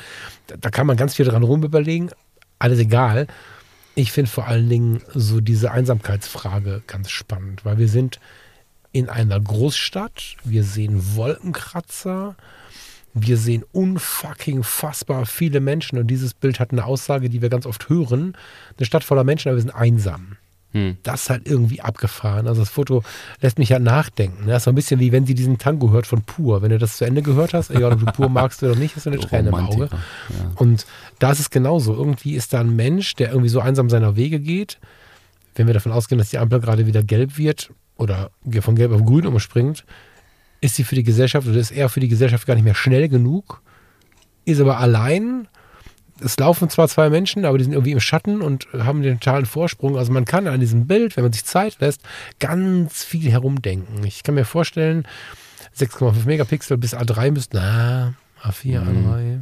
da, 0.47 0.57
da 0.57 0.71
kann 0.71 0.87
man 0.87 0.97
ganz 0.97 1.15
viel 1.15 1.27
dran 1.27 1.43
rum 1.43 1.65
überlegen, 1.65 2.11
alles 2.59 2.79
egal. 2.79 3.27
Ich 3.95 4.13
finde 4.13 4.31
vor 4.31 4.47
allen 4.47 4.69
Dingen 4.69 5.03
so 5.13 5.41
diese 5.41 5.73
Einsamkeitsfrage 5.73 6.83
ganz 6.87 7.11
spannend, 7.11 7.65
weil 7.65 7.79
wir 7.79 7.89
sind 7.89 8.21
in 8.93 9.09
einer 9.09 9.41
Großstadt, 9.41 10.37
wir 10.45 10.65
sehen 10.65 11.17
Wolkenkratzer, 11.17 12.37
wir 13.27 13.37
sehen 13.37 13.65
unfucking 13.73 14.63
fassbar 14.63 15.27
viele 15.27 15.61
Menschen 15.61 15.99
und 15.99 16.07
dieses 16.07 16.35
Bild 16.35 16.61
hat 16.61 16.73
eine 16.73 16.85
Aussage, 16.85 17.29
die 17.29 17.43
wir 17.43 17.49
ganz 17.49 17.67
oft 17.67 17.89
hören. 17.89 18.37
Eine 18.77 18.87
Stadt 18.87 19.05
voller 19.05 19.25
Menschen, 19.25 19.49
aber 19.49 19.57
wir 19.57 19.63
sind 19.63 19.75
einsam. 19.75 20.37
Hm. 20.73 20.99
Das 21.03 21.23
ist 21.23 21.31
halt 21.31 21.49
irgendwie 21.49 21.81
abgefahren. 21.81 22.47
Also 22.47 22.61
das 22.61 22.69
Foto 22.69 23.03
lässt 23.41 23.59
mich 23.59 23.71
ja 23.71 23.79
nachdenken. 23.79 24.47
Das 24.47 24.59
ist 24.59 24.65
so 24.65 24.71
ein 24.71 24.75
bisschen 24.75 25.01
wie 25.01 25.13
wenn 25.13 25.25
sie 25.25 25.35
diesen 25.35 25.57
Tango 25.57 25.91
hört 25.91 26.07
von 26.07 26.23
Pur. 26.23 26.61
Wenn 26.61 26.71
du 26.71 26.79
das 26.79 26.99
zu 26.99 27.07
Ende 27.07 27.23
gehört 27.23 27.55
hast, 27.55 27.71
egal 27.71 27.93
ob 27.93 28.01
du 28.01 28.07
Pur 28.07 28.29
magst 28.29 28.63
oder 28.63 28.77
nicht, 28.77 28.95
hast 28.95 29.07
du 29.07 29.11
eine 29.11 29.19
Träne 29.19 29.49
im 29.49 29.55
Auge. 29.55 29.89
Ja. 29.91 30.51
Und 30.57 30.87
da 31.19 31.33
ist 31.33 31.41
es 31.41 31.51
genauso. 31.51 31.95
Irgendwie 31.95 32.35
ist 32.35 32.53
da 32.53 32.61
ein 32.61 32.77
Mensch, 32.77 33.15
der 33.15 33.31
irgendwie 33.31 33.49
so 33.49 33.61
einsam 33.61 33.89
seiner 33.89 34.17
Wege 34.17 34.41
geht. 34.41 34.79
Wenn 35.55 35.67
wir 35.67 35.75
davon 35.75 35.93
ausgehen, 35.93 36.19
dass 36.19 36.31
die 36.31 36.39
Ampel 36.39 36.61
gerade 36.61 36.87
wieder 36.87 37.03
gelb 37.03 37.39
wird 37.39 37.71
oder 37.97 38.31
von 38.61 38.77
gelb 38.77 38.93
auf 38.93 39.05
grün 39.05 39.27
umspringt, 39.27 39.85
ist 40.61 40.75
sie 40.77 40.85
für 40.85 40.95
die 40.95 41.05
Gesellschaft 41.05 41.47
oder 41.47 41.59
ist 41.59 41.71
er 41.71 41.89
für 41.89 42.01
die 42.01 42.09
Gesellschaft 42.09 42.47
gar 42.47 42.55
nicht 42.55 42.65
mehr 42.65 42.75
schnell 42.75 43.09
genug, 43.09 43.63
ist 44.45 44.61
aber 44.61 44.79
allein, 44.79 45.47
es 46.21 46.37
laufen 46.39 46.69
zwar 46.69 46.89
zwei 46.89 47.11
Menschen, 47.11 47.45
aber 47.45 47.59
die 47.59 47.65
sind 47.65 47.75
irgendwie 47.75 47.93
im 47.93 48.01
Schatten 48.01 48.41
und 48.43 48.67
haben 48.73 49.03
den 49.03 49.21
totalen 49.21 49.47
Vorsprung. 49.47 49.97
Also 49.97 50.11
man 50.13 50.25
kann 50.25 50.47
an 50.49 50.59
diesem 50.59 50.87
Bild, 50.87 51.17
wenn 51.17 51.23
man 51.25 51.33
sich 51.33 51.45
Zeit 51.45 51.77
lässt, 51.81 52.01
ganz 52.41 53.05
viel 53.05 53.31
herumdenken. 53.31 54.05
Ich 54.05 54.23
kann 54.25 54.35
mir 54.35 54.45
vorstellen, 54.45 55.07
6,5 55.79 56.25
Megapixel 56.27 56.77
bis 56.77 56.95
A3 56.95 57.31
müssten, 57.31 57.57
na, 57.57 58.15
A4, 58.43 58.81
A3, 58.81 59.41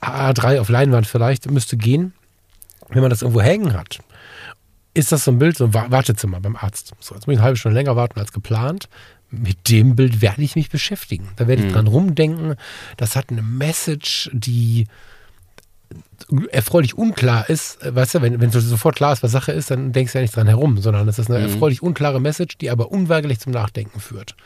A3 0.00 0.60
auf 0.60 0.68
Leinwand 0.70 1.06
vielleicht, 1.06 1.50
müsste 1.50 1.76
gehen. 1.76 2.14
Wenn 2.88 3.02
man 3.02 3.10
das 3.10 3.22
irgendwo 3.22 3.42
hängen 3.42 3.74
hat, 3.74 3.98
ist 4.94 5.12
das 5.12 5.24
so 5.24 5.30
ein 5.30 5.38
Bild, 5.38 5.56
so 5.56 5.66
ein 5.66 5.74
Wa- 5.74 5.90
Wartezimmer 5.90 6.40
beim 6.40 6.56
Arzt. 6.56 6.92
So, 6.98 7.14
jetzt 7.14 7.26
muss 7.26 7.34
ich 7.34 7.38
eine 7.38 7.44
halbe 7.44 7.56
Stunde 7.58 7.76
länger 7.76 7.94
warten 7.94 8.18
als 8.18 8.32
geplant. 8.32 8.88
Mit 9.30 9.68
dem 9.68 9.94
Bild 9.96 10.20
werde 10.22 10.42
ich 10.42 10.56
mich 10.56 10.70
beschäftigen. 10.70 11.28
Da 11.36 11.46
werde 11.46 11.64
ich 11.66 11.72
dran 11.72 11.86
rumdenken. 11.86 12.56
Das 12.96 13.14
hat 13.16 13.30
eine 13.30 13.42
Message, 13.42 14.28
die 14.32 14.86
erfreulich 16.50 16.96
unklar 16.96 17.48
ist. 17.48 17.78
Weißt 17.82 18.14
du, 18.14 18.22
wenn, 18.22 18.40
wenn 18.40 18.50
sofort 18.50 18.96
klar 18.96 19.12
ist, 19.12 19.22
was 19.22 19.32
Sache 19.32 19.52
ist, 19.52 19.70
dann 19.70 19.92
denkst 19.92 20.12
du 20.12 20.18
ja 20.18 20.22
nicht 20.22 20.36
dran 20.36 20.46
herum, 20.46 20.78
sondern 20.78 21.06
das 21.06 21.18
ist 21.18 21.30
eine 21.30 21.38
erfreulich 21.40 21.82
unklare 21.82 22.20
Message, 22.20 22.58
die 22.58 22.70
aber 22.70 22.90
unweigerlich 22.92 23.40
zum 23.40 23.52
Nachdenken 23.52 24.00
führt. 24.00 24.36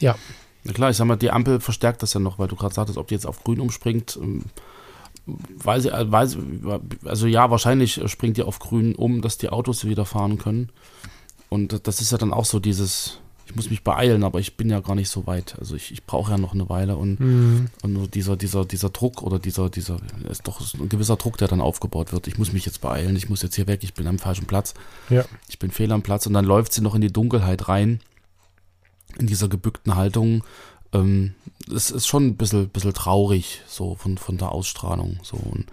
Ja, 0.00 0.16
Na 0.64 0.72
klar, 0.72 0.90
ich 0.90 0.96
sag 0.96 1.04
mal, 1.06 1.16
die 1.16 1.30
Ampel 1.30 1.60
verstärkt 1.60 2.02
das 2.02 2.14
ja 2.14 2.20
noch, 2.20 2.38
weil 2.38 2.48
du 2.48 2.56
gerade 2.56 2.74
sagtest, 2.74 2.96
ob 2.98 3.08
die 3.08 3.14
jetzt 3.14 3.26
auf 3.26 3.42
grün 3.44 3.60
umspringt. 3.60 4.18
ähm, 4.20 4.44
Weiß, 5.26 5.84
ich- 5.84 5.92
weiß, 5.92 6.36
also 7.04 7.26
ja, 7.28 7.48
wahrscheinlich 7.50 8.00
springt 8.06 8.38
die 8.38 8.42
auf 8.42 8.58
grün 8.58 8.94
um, 8.96 9.22
dass 9.22 9.38
die 9.38 9.50
Autos 9.50 9.84
wieder 9.84 10.04
fahren 10.04 10.38
können. 10.38 10.70
Und 11.48 11.86
das 11.86 12.00
ist 12.00 12.10
ja 12.12 12.18
dann 12.18 12.32
auch 12.32 12.44
so 12.46 12.58
dieses, 12.58 13.20
ich 13.52 13.56
muss 13.56 13.68
mich 13.68 13.84
beeilen, 13.84 14.24
aber 14.24 14.40
ich 14.40 14.56
bin 14.56 14.70
ja 14.70 14.80
gar 14.80 14.94
nicht 14.94 15.10
so 15.10 15.26
weit. 15.26 15.56
Also 15.58 15.76
ich, 15.76 15.92
ich 15.92 16.04
brauche 16.04 16.32
ja 16.32 16.38
noch 16.38 16.54
eine 16.54 16.70
Weile 16.70 16.96
und, 16.96 17.20
und 17.82 17.92
nur 17.92 18.08
dieser, 18.08 18.36
dieser, 18.36 18.64
dieser 18.64 18.88
Druck 18.88 19.22
oder 19.22 19.38
dieser, 19.38 19.68
dieser, 19.68 19.98
ist 20.30 20.48
doch 20.48 20.60
ein 20.74 20.88
gewisser 20.88 21.16
Druck, 21.16 21.36
der 21.36 21.48
dann 21.48 21.60
aufgebaut 21.60 22.12
wird. 22.12 22.26
Ich 22.28 22.38
muss 22.38 22.54
mich 22.54 22.64
jetzt 22.64 22.80
beeilen, 22.80 23.14
ich 23.14 23.28
muss 23.28 23.42
jetzt 23.42 23.56
hier 23.56 23.66
weg, 23.66 23.80
ich 23.84 23.92
bin 23.92 24.06
am 24.06 24.18
falschen 24.18 24.46
Platz 24.46 24.72
ja. 25.10 25.24
ich 25.48 25.58
bin 25.58 25.70
fehl 25.70 25.92
am 25.92 26.02
Platz 26.02 26.26
und 26.26 26.32
dann 26.32 26.44
läuft 26.44 26.72
sie 26.72 26.80
noch 26.80 26.94
in 26.94 27.02
die 27.02 27.12
Dunkelheit 27.12 27.68
rein, 27.68 28.00
in 29.18 29.26
dieser 29.26 29.48
gebückten 29.48 29.96
Haltung. 29.96 30.44
Ähm, 30.92 31.34
es 31.74 31.90
ist 31.90 32.06
schon 32.06 32.26
ein 32.26 32.36
bisschen, 32.36 32.68
bisschen 32.68 32.94
traurig, 32.94 33.60
so 33.66 33.94
von, 33.96 34.18
von 34.18 34.38
der 34.38 34.52
Ausstrahlung. 34.52 35.18
So. 35.22 35.36
Und, 35.36 35.66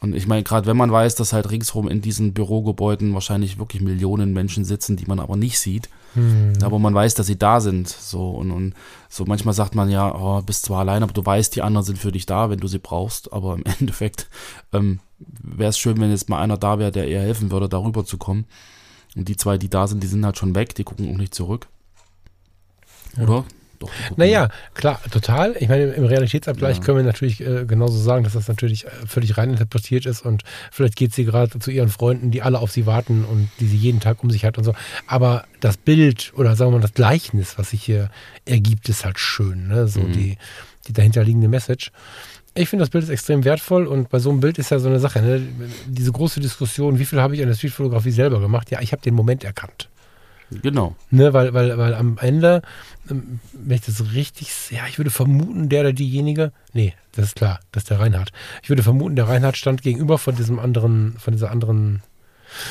und 0.00 0.14
ich 0.14 0.26
meine, 0.26 0.42
gerade 0.42 0.66
wenn 0.66 0.76
man 0.76 0.90
weiß, 0.90 1.14
dass 1.14 1.32
halt 1.32 1.50
ringsherum 1.50 1.88
in 1.88 2.00
diesen 2.00 2.32
Bürogebäuden 2.32 3.12
wahrscheinlich 3.14 3.58
wirklich 3.58 3.82
Millionen 3.82 4.32
Menschen 4.32 4.64
sitzen, 4.64 4.96
die 4.96 5.06
man 5.06 5.20
aber 5.20 5.36
nicht 5.36 5.58
sieht, 5.58 5.88
aber 6.62 6.78
man 6.78 6.94
weiß, 6.94 7.14
dass 7.14 7.26
sie 7.26 7.38
da 7.38 7.60
sind. 7.60 7.88
So 7.88 8.30
und, 8.30 8.50
und 8.50 8.74
so 9.08 9.24
manchmal 9.26 9.54
sagt 9.54 9.74
man 9.74 9.88
ja, 9.88 10.12
oh, 10.14 10.42
bist 10.42 10.64
zwar 10.64 10.80
allein, 10.80 11.02
aber 11.02 11.12
du 11.12 11.24
weißt, 11.24 11.54
die 11.54 11.62
anderen 11.62 11.84
sind 11.84 11.98
für 11.98 12.10
dich 12.10 12.26
da, 12.26 12.50
wenn 12.50 12.58
du 12.58 12.66
sie 12.66 12.78
brauchst. 12.78 13.32
Aber 13.32 13.54
im 13.54 13.64
Endeffekt 13.78 14.28
ähm, 14.72 15.00
wäre 15.18 15.70
es 15.70 15.78
schön, 15.78 16.00
wenn 16.00 16.10
jetzt 16.10 16.28
mal 16.28 16.40
einer 16.40 16.56
da 16.56 16.78
wäre, 16.78 16.90
der 16.90 17.08
ihr 17.08 17.20
helfen 17.20 17.50
würde, 17.50 17.68
darüber 17.68 18.04
zu 18.04 18.18
kommen. 18.18 18.46
Und 19.16 19.28
die 19.28 19.36
zwei, 19.36 19.58
die 19.58 19.68
da 19.68 19.86
sind, 19.86 20.02
die 20.02 20.08
sind 20.08 20.24
halt 20.24 20.38
schon 20.38 20.54
weg, 20.54 20.74
die 20.74 20.84
gucken 20.84 21.12
auch 21.12 21.18
nicht 21.18 21.34
zurück. 21.34 21.68
Oder? 23.20 23.44
Doch. 23.80 23.90
Naja, 24.16 24.50
klar, 24.74 25.00
total. 25.10 25.56
Ich 25.58 25.68
meine, 25.68 25.84
im 25.86 26.04
Realitätsabgleich 26.04 26.76
Ja. 26.76 26.82
können 26.84 26.98
wir 26.98 27.04
natürlich 27.04 27.40
äh, 27.40 27.64
genauso 27.64 27.98
sagen, 27.98 28.24
dass 28.24 28.34
das 28.34 28.46
natürlich 28.46 28.84
äh, 28.86 28.90
völlig 29.06 29.36
rein 29.38 29.50
interpretiert 29.50 30.06
ist 30.06 30.20
und 30.24 30.42
vielleicht 30.70 30.96
geht 30.96 31.14
sie 31.14 31.24
gerade 31.24 31.58
zu 31.58 31.70
ihren 31.70 31.88
Freunden, 31.88 32.30
die 32.30 32.42
alle 32.42 32.58
auf 32.58 32.70
sie 32.70 32.84
warten 32.86 33.24
und 33.24 33.48
die 33.58 33.66
sie 33.66 33.78
jeden 33.78 33.98
Tag 34.00 34.22
um 34.22 34.30
sich 34.30 34.44
hat 34.44 34.58
und 34.58 34.64
so. 34.64 34.74
Aber 35.06 35.44
das 35.60 35.78
Bild 35.78 36.32
oder 36.36 36.54
sagen 36.56 36.70
wir 36.72 36.76
mal 36.78 36.82
das 36.82 36.92
Gleichnis, 36.94 37.58
was 37.58 37.70
sich 37.70 37.82
hier 37.82 38.10
ergibt, 38.44 38.88
ist 38.90 39.04
halt 39.04 39.18
schön. 39.18 39.66
Ne? 39.68 39.88
So 39.88 40.00
Mhm. 40.02 40.12
die, 40.12 40.36
die 40.86 40.92
dahinterliegende 40.92 41.48
Message. 41.48 41.90
Ich 42.54 42.68
finde, 42.68 42.82
das 42.82 42.90
Bild 42.90 43.04
ist 43.04 43.10
extrem 43.10 43.44
wertvoll 43.44 43.86
und 43.86 44.10
bei 44.10 44.18
so 44.18 44.28
einem 44.28 44.40
Bild 44.40 44.58
ist 44.58 44.70
ja 44.70 44.78
so 44.78 44.88
eine 44.88 44.98
Sache, 45.00 45.22
ne? 45.22 45.40
diese 45.86 46.12
große 46.12 46.40
Diskussion, 46.40 46.98
wie 46.98 47.04
viel 47.06 47.20
habe 47.20 47.34
ich 47.34 47.40
an 47.40 47.48
der 47.48 47.54
Streetfotografie 47.54 48.10
selber 48.10 48.40
gemacht? 48.40 48.70
Ja, 48.70 48.80
ich 48.82 48.92
habe 48.92 49.00
den 49.00 49.14
Moment 49.14 49.42
erkannt. 49.44 49.88
Genau. 50.62 50.96
Ne, 51.10 51.32
weil, 51.32 51.54
weil, 51.54 51.78
weil 51.78 51.94
am 51.94 52.18
Ende, 52.20 52.62
ähm, 53.10 53.40
wenn 53.52 53.76
ich 53.76 53.82
das 53.82 54.12
richtig, 54.12 54.50
ja, 54.70 54.82
ich 54.88 54.98
würde 54.98 55.10
vermuten, 55.10 55.68
der 55.68 55.80
oder 55.80 55.92
diejenige, 55.92 56.52
nee, 56.72 56.94
das 57.12 57.26
ist 57.26 57.36
klar, 57.36 57.60
das 57.72 57.84
ist 57.84 57.90
der 57.90 58.00
Reinhard. 58.00 58.32
Ich 58.62 58.68
würde 58.68 58.82
vermuten, 58.82 59.16
der 59.16 59.28
Reinhard 59.28 59.56
stand 59.56 59.82
gegenüber 59.82 60.18
von 60.18 60.36
diesem 60.36 60.58
anderen, 60.58 61.16
von 61.18 61.32
dieser 61.32 61.50
anderen 61.50 62.02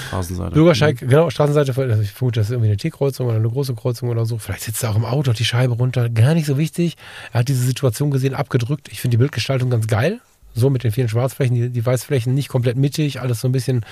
Straßenseite. 0.08 0.54
Bürgersteig, 0.54 1.00
genau, 1.00 1.30
Straßenseite, 1.30 1.74
also 1.76 2.02
ich 2.02 2.12
vermute, 2.12 2.40
das 2.40 2.48
ist 2.48 2.52
irgendwie 2.52 2.70
eine 2.70 2.78
T-Kreuzung 2.78 3.28
oder 3.28 3.38
eine 3.38 3.50
große 3.50 3.74
Kreuzung 3.76 4.10
oder 4.10 4.26
so. 4.26 4.38
Vielleicht 4.38 4.64
sitzt 4.64 4.84
er 4.84 4.92
auch 4.92 4.96
im 4.96 5.06
Auto, 5.06 5.32
hat 5.32 5.40
die 5.40 5.46
Scheibe 5.46 5.74
runter, 5.74 6.10
gar 6.10 6.34
nicht 6.34 6.46
so 6.46 6.58
wichtig. 6.58 6.98
Er 7.32 7.42
hat 7.42 7.48
diese 7.48 7.64
Situation 7.64 8.12
gesehen, 8.12 8.34
abgedrückt. 8.34 8.90
Ich 8.92 9.02
finde 9.02 9.16
die 9.16 9.20
Bildgestaltung 9.20 9.70
ganz 9.70 9.88
geil. 9.88 10.20
So 10.56 10.70
mit 10.70 10.84
den 10.84 10.92
vielen 10.92 11.08
Schwarzflächen, 11.08 11.56
die, 11.56 11.70
die 11.70 11.86
Weißflächen 11.86 12.34
nicht 12.34 12.50
komplett 12.50 12.76
mittig, 12.76 13.22
alles 13.22 13.40
so 13.42 13.48
ein 13.48 13.52
bisschen 13.52 13.86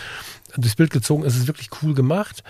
durchs 0.58 0.76
Bild 0.76 0.90
gezogen. 0.90 1.24
Es 1.24 1.36
ist 1.36 1.48
wirklich 1.48 1.70
cool 1.82 1.94
gemacht. 1.94 2.44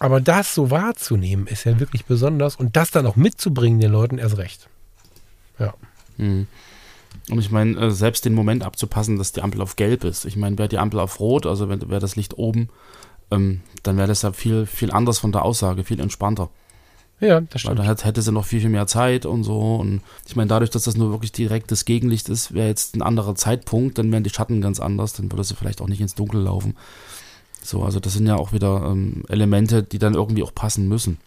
Aber 0.00 0.20
das 0.20 0.54
so 0.54 0.70
wahrzunehmen, 0.70 1.46
ist 1.46 1.64
ja 1.64 1.78
wirklich 1.78 2.06
besonders. 2.06 2.56
Und 2.56 2.74
das 2.76 2.90
dann 2.90 3.06
auch 3.06 3.16
mitzubringen 3.16 3.80
den 3.80 3.92
Leuten 3.92 4.18
erst 4.18 4.38
recht. 4.38 4.68
Ja. 5.58 5.74
Mhm. 6.16 6.48
Und 7.30 7.38
ich 7.38 7.50
meine, 7.50 7.78
äh, 7.78 7.90
selbst 7.90 8.24
den 8.24 8.34
Moment 8.34 8.64
abzupassen, 8.64 9.18
dass 9.18 9.32
die 9.32 9.42
Ampel 9.42 9.60
auf 9.60 9.76
gelb 9.76 10.04
ist. 10.04 10.24
Ich 10.24 10.36
meine, 10.36 10.56
wäre 10.58 10.68
die 10.68 10.78
Ampel 10.78 11.00
auf 11.00 11.20
rot, 11.20 11.44
also 11.44 11.68
wäre 11.68 12.00
das 12.00 12.16
Licht 12.16 12.38
oben, 12.38 12.70
ähm, 13.30 13.60
dann 13.82 13.98
wäre 13.98 14.08
das 14.08 14.22
ja 14.22 14.32
viel, 14.32 14.64
viel 14.64 14.90
anders 14.90 15.18
von 15.18 15.32
der 15.32 15.44
Aussage, 15.44 15.84
viel 15.84 16.00
entspannter. 16.00 16.48
Ja, 17.20 17.40
das 17.42 17.52
Weil 17.52 17.58
stimmt. 17.60 17.78
dann 17.80 17.86
hätte, 17.86 18.04
hätte 18.06 18.22
sie 18.22 18.32
noch 18.32 18.46
viel, 18.46 18.60
viel 18.60 18.70
mehr 18.70 18.86
Zeit 18.86 19.26
und 19.26 19.44
so. 19.44 19.76
Und 19.76 20.00
ich 20.26 20.34
meine, 20.34 20.48
dadurch, 20.48 20.70
dass 20.70 20.84
das 20.84 20.96
nur 20.96 21.10
wirklich 21.10 21.32
direkt 21.32 21.70
das 21.70 21.84
Gegenlicht 21.84 22.30
ist, 22.30 22.54
wäre 22.54 22.68
jetzt 22.68 22.96
ein 22.96 23.02
anderer 23.02 23.34
Zeitpunkt, 23.34 23.98
dann 23.98 24.10
wären 24.10 24.24
die 24.24 24.30
Schatten 24.30 24.62
ganz 24.62 24.80
anders, 24.80 25.12
dann 25.12 25.30
würde 25.30 25.44
sie 25.44 25.54
vielleicht 25.54 25.82
auch 25.82 25.88
nicht 25.88 26.00
ins 26.00 26.14
Dunkel 26.14 26.40
laufen. 26.40 26.76
So, 27.62 27.82
also 27.82 28.00
das 28.00 28.14
sind 28.14 28.26
ja 28.26 28.36
auch 28.36 28.52
wieder 28.52 28.86
ähm, 28.86 29.24
Elemente, 29.28 29.82
die 29.82 29.98
dann 29.98 30.14
irgendwie 30.14 30.42
auch 30.42 30.54
passen 30.54 30.88
müssen. 30.88 31.18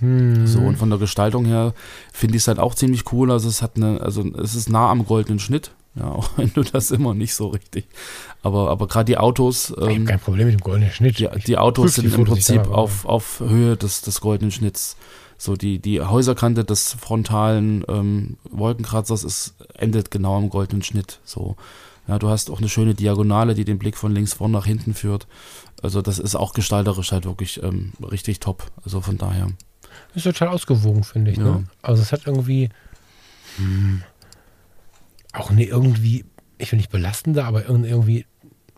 Hm. 0.00 0.46
So, 0.46 0.60
und 0.60 0.76
von 0.76 0.90
der 0.90 0.98
Gestaltung 0.98 1.44
her 1.44 1.72
finde 2.12 2.36
ich 2.36 2.42
es 2.42 2.48
halt 2.48 2.58
auch 2.58 2.74
ziemlich 2.74 3.12
cool. 3.12 3.30
Also 3.30 3.48
es 3.48 3.62
hat 3.62 3.76
eine, 3.76 4.00
also 4.00 4.24
es 4.38 4.54
ist 4.54 4.68
nah 4.68 4.90
am 4.90 5.06
goldenen 5.06 5.38
Schnitt, 5.38 5.70
ja, 5.94 6.08
auch 6.10 6.30
wenn 6.36 6.52
du 6.52 6.62
das 6.62 6.90
immer 6.90 7.14
nicht 7.14 7.34
so 7.34 7.48
richtig. 7.48 7.86
Aber, 8.42 8.70
aber 8.70 8.88
gerade 8.88 9.06
die 9.06 9.18
Autos, 9.18 9.70
ich 9.70 9.76
habe 9.76 9.92
ähm, 9.92 10.06
kein 10.06 10.20
Problem 10.20 10.46
mit 10.46 10.58
dem 10.58 10.64
goldenen 10.64 10.90
Schnitt. 10.90 11.18
die, 11.18 11.28
die 11.46 11.58
Autos 11.58 11.94
sind 11.94 12.12
im 12.12 12.24
Prinzip 12.24 12.66
auf, 12.68 13.04
auf 13.04 13.40
Höhe 13.40 13.76
des, 13.76 14.02
des 14.02 14.20
goldenen 14.20 14.50
Schnitts. 14.50 14.96
So 15.36 15.56
die, 15.56 15.78
die 15.78 16.00
Häuserkante 16.00 16.64
des 16.64 16.92
frontalen 16.92 17.84
ähm, 17.88 18.36
Wolkenkratzers 18.50 19.24
ist, 19.24 19.54
endet 19.74 20.10
genau 20.10 20.36
am 20.36 20.48
goldenen 20.48 20.82
Schnitt. 20.82 21.20
So, 21.24 21.56
ja, 22.06 22.18
du 22.18 22.28
hast 22.28 22.50
auch 22.50 22.58
eine 22.58 22.68
schöne 22.68 22.94
Diagonale, 22.94 23.54
die 23.54 23.64
den 23.64 23.78
Blick 23.78 23.96
von 23.96 24.12
links 24.12 24.34
vorn 24.34 24.50
nach 24.52 24.66
hinten 24.66 24.94
führt. 24.94 25.26
Also 25.82 26.02
das 26.02 26.18
ist 26.18 26.34
auch 26.34 26.52
gestalterisch 26.54 27.12
halt 27.12 27.24
wirklich 27.24 27.62
ähm, 27.62 27.92
richtig 28.00 28.40
top. 28.40 28.70
Also 28.84 29.00
von 29.00 29.18
daher. 29.18 29.48
Ist 30.14 30.24
total 30.24 30.48
ausgewogen, 30.48 31.04
finde 31.04 31.30
ich. 31.30 31.38
Ja. 31.38 31.44
Ne? 31.44 31.64
Also 31.82 32.02
es 32.02 32.12
hat 32.12 32.26
irgendwie 32.26 32.68
hm, 33.56 34.02
auch 35.32 35.50
eine 35.50 35.64
irgendwie, 35.64 36.24
ich 36.58 36.70
will 36.72 36.78
nicht 36.78 36.90
belastende, 36.90 37.44
aber 37.44 37.62
irg- 37.62 37.86
irgendwie 37.86 38.26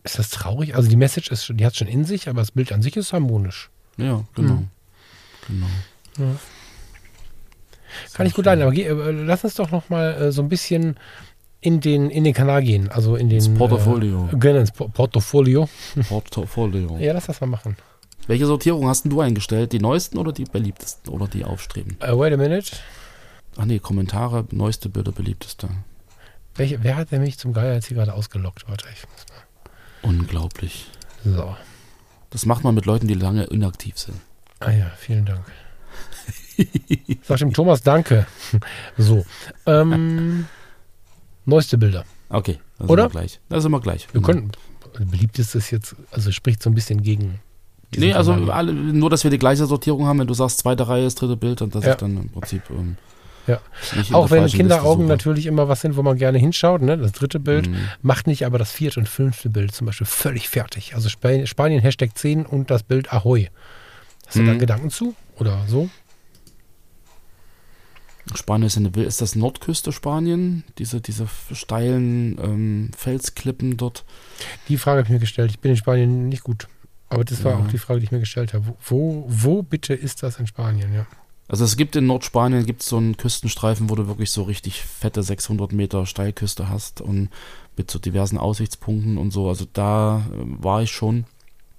ist 0.03 0.19
das 0.19 0.29
traurig. 0.29 0.75
Also 0.75 0.89
die 0.89 0.95
Message 0.95 1.29
ist, 1.31 1.51
die 1.53 1.65
hat 1.65 1.75
schon 1.75 1.87
in 1.87 2.05
sich, 2.05 2.29
aber 2.29 2.41
das 2.41 2.51
Bild 2.51 2.71
an 2.71 2.81
sich 2.81 2.95
ist 2.97 3.13
harmonisch. 3.13 3.69
Ja, 3.97 4.23
genau. 4.35 4.53
Mhm. 4.53 4.69
Genau. 5.47 6.35
Kann 8.13 8.25
ich 8.25 8.33
gut 8.33 8.45
leiden. 8.45 8.63
Aber 8.63 8.73
äh, 8.75 9.11
lass 9.11 9.43
uns 9.43 9.55
doch 9.55 9.71
noch 9.71 9.89
mal 9.89 10.13
äh, 10.13 10.31
so 10.31 10.41
ein 10.41 10.49
bisschen 10.49 10.97
in 11.61 11.79
den, 11.81 12.09
in 12.09 12.23
den 12.23 12.33
Kanal 12.33 12.61
gehen. 12.63 12.89
Also 12.89 13.15
in 13.15 13.29
den 13.29 13.37
Ins 13.37 13.49
Portfolio. 13.53 14.29
Äh, 14.31 14.37
genau, 14.37 14.59
ins 14.59 14.71
Po- 14.71 14.87
Portfolio. 14.89 15.67
Portfolio. 16.07 16.97
Ja, 16.99 17.13
lass 17.13 17.25
das 17.27 17.41
mal 17.41 17.47
machen. 17.47 17.75
Welche 18.27 18.45
Sortierung 18.45 18.87
hast 18.87 19.03
denn 19.03 19.11
du 19.11 19.21
eingestellt? 19.21 19.71
Die 19.71 19.79
neuesten 19.79 20.17
oder 20.17 20.31
die 20.33 20.43
beliebtesten 20.43 21.13
oder 21.13 21.27
die 21.27 21.45
aufstreben? 21.45 21.97
Äh, 22.01 22.11
wait 22.17 22.33
a 22.33 22.37
minute. 22.37 22.75
Ach 23.57 23.65
nee, 23.65 23.79
Kommentare, 23.79 24.45
neueste 24.51 24.89
Bilder, 24.89 25.11
beliebteste. 25.11 25.69
Welche, 26.55 26.83
wer 26.83 26.95
hat 26.97 27.11
denn 27.11 27.21
mich 27.21 27.37
zum 27.37 27.53
Geier 27.53 27.73
jetzt 27.75 27.87
hier 27.87 27.95
gerade 27.97 28.13
ausgelockt? 28.13 28.67
Warte, 28.67 28.85
ich 28.93 29.03
muss 29.03 29.25
Unglaublich. 30.01 30.87
mal. 31.23 31.33
So. 31.35 31.55
Das 32.29 32.45
macht 32.45 32.63
man 32.63 32.75
mit 32.75 32.85
Leuten, 32.85 33.07
die 33.07 33.13
lange 33.13 33.45
inaktiv 33.45 33.97
sind. 33.97 34.19
Ah 34.59 34.71
ja, 34.71 34.91
vielen 34.97 35.25
Dank. 35.25 35.45
Sag 37.23 37.37
dem 37.39 37.53
Thomas 37.53 37.81
Danke. 37.81 38.25
So. 38.97 39.25
Ähm, 39.65 40.47
neueste 41.47 41.77
Bilder. 41.77 42.05
Okay, 42.29 42.59
das 42.77 42.89
Oder? 42.89 43.03
sind 43.03 43.13
wir 43.13 43.19
gleich. 43.19 43.39
Das 43.49 43.63
sind 43.63 43.71
wir 43.71 43.79
gleich. 43.81 44.07
Wir 44.13 44.21
können. 44.21 44.51
Beliebt 44.99 45.37
ist 45.39 45.53
es 45.55 45.69
jetzt, 45.71 45.95
also 46.11 46.31
spricht 46.31 46.61
so 46.63 46.69
ein 46.69 46.73
bisschen 46.75 47.01
gegen. 47.03 47.39
Nee, 47.95 48.13
also 48.13 48.33
alle, 48.33 48.73
nur, 48.73 49.09
dass 49.09 49.23
wir 49.23 49.31
die 49.31 49.37
gleiche 49.39 49.65
Sortierung 49.65 50.05
haben. 50.07 50.19
Wenn 50.19 50.27
du 50.27 50.33
sagst, 50.33 50.59
zweite 50.59 50.87
Reihe 50.87 51.05
ist 51.05 51.21
dritte 51.21 51.37
Bild, 51.37 51.61
dann 51.61 51.69
dass 51.69 51.85
Ja. 51.85 51.91
ich 51.91 51.97
dann 51.97 52.17
im 52.17 52.29
Prinzip 52.29 52.63
ähm, 52.69 52.97
Ja. 53.47 53.61
Auch 54.11 54.29
wenn 54.29 54.45
Kinderaugen 54.47 55.07
natürlich 55.07 55.45
immer 55.45 55.69
was 55.69 55.79
sind, 55.81 55.95
wo 55.95 56.01
man 56.03 56.17
gerne 56.17 56.37
hinschaut. 56.37 56.81
Ne? 56.81 56.97
Das 56.97 57.13
dritte 57.13 57.39
Bild 57.39 57.69
Mhm. 57.69 57.77
macht 58.01 58.27
nicht 58.27 58.45
aber 58.45 58.57
das 58.57 58.71
vierte 58.71 58.99
und 58.99 59.07
fünfte 59.07 59.49
Bild 59.49 59.73
zum 59.73 59.87
Beispiel 59.87 60.05
völlig 60.07 60.49
fertig. 60.49 60.95
Also 60.95 61.07
Spa- 61.07 61.45
Spanien 61.45 61.81
Hashtag 61.81 62.17
10 62.17 62.45
und 62.45 62.69
das 62.71 62.83
Bild 62.83 63.13
Ahoi. 63.13 63.47
Hast 64.25 64.35
du 64.35 64.45
da 64.45 64.53
Mhm. 64.53 64.59
Gedanken 64.59 64.89
zu? 64.89 65.15
Oder 65.39 65.61
so? 65.69 65.89
Spanien 68.35 68.67
ist 68.67 68.77
eine 68.77 68.93
Wild. 68.95 69.07
Ist 69.07 69.21
das 69.21 69.35
Nordküste 69.35 69.91
Spanien? 69.91 70.63
Diese, 70.77 71.01
diese 71.01 71.27
steilen 71.53 72.37
ähm, 72.41 72.91
Felsklippen 72.97 73.77
dort? 73.77 74.05
Die 74.67 74.77
Frage 74.77 74.99
habe 74.99 75.07
ich 75.07 75.13
mir 75.13 75.19
gestellt. 75.19 75.51
Ich 75.51 75.59
bin 75.59 75.71
in 75.71 75.77
Spanien 75.77 76.29
nicht 76.29 76.43
gut. 76.43 76.67
Aber 77.09 77.23
das 77.23 77.43
war 77.43 77.53
Ja. 77.53 77.59
auch 77.59 77.67
die 77.67 77.77
Frage, 77.77 77.99
die 77.99 78.05
ich 78.05 78.11
mir 78.11 78.19
gestellt 78.19 78.53
habe. 78.53 78.75
Wo, 78.85 79.25
wo 79.29 79.63
bitte 79.63 79.93
ist 79.93 80.23
das 80.23 80.39
in 80.39 80.47
Spanien? 80.47 80.93
Ja. 80.93 81.05
Also 81.47 81.63
es 81.63 81.77
gibt 81.77 81.95
in 81.95 82.05
Nordspanien 82.05 82.65
gibt's 82.65 82.89
so 82.89 82.97
einen 82.97 83.15
Küstenstreifen, 83.15 83.89
wo 83.89 83.95
du 83.95 84.07
wirklich 84.07 84.31
so 84.31 84.43
richtig 84.43 84.81
fette 84.81 85.23
600 85.23 85.71
Meter 85.71 86.05
Steilküste 86.05 86.67
hast 86.67 86.99
und 86.99 87.29
mit 87.77 87.89
so 87.89 87.99
diversen 87.99 88.37
Aussichtspunkten 88.37 89.17
und 89.17 89.31
so. 89.31 89.47
Also 89.47 89.65
da 89.71 90.25
äh, 90.33 90.63
war 90.63 90.81
ich 90.81 90.91
schon. 90.91 91.23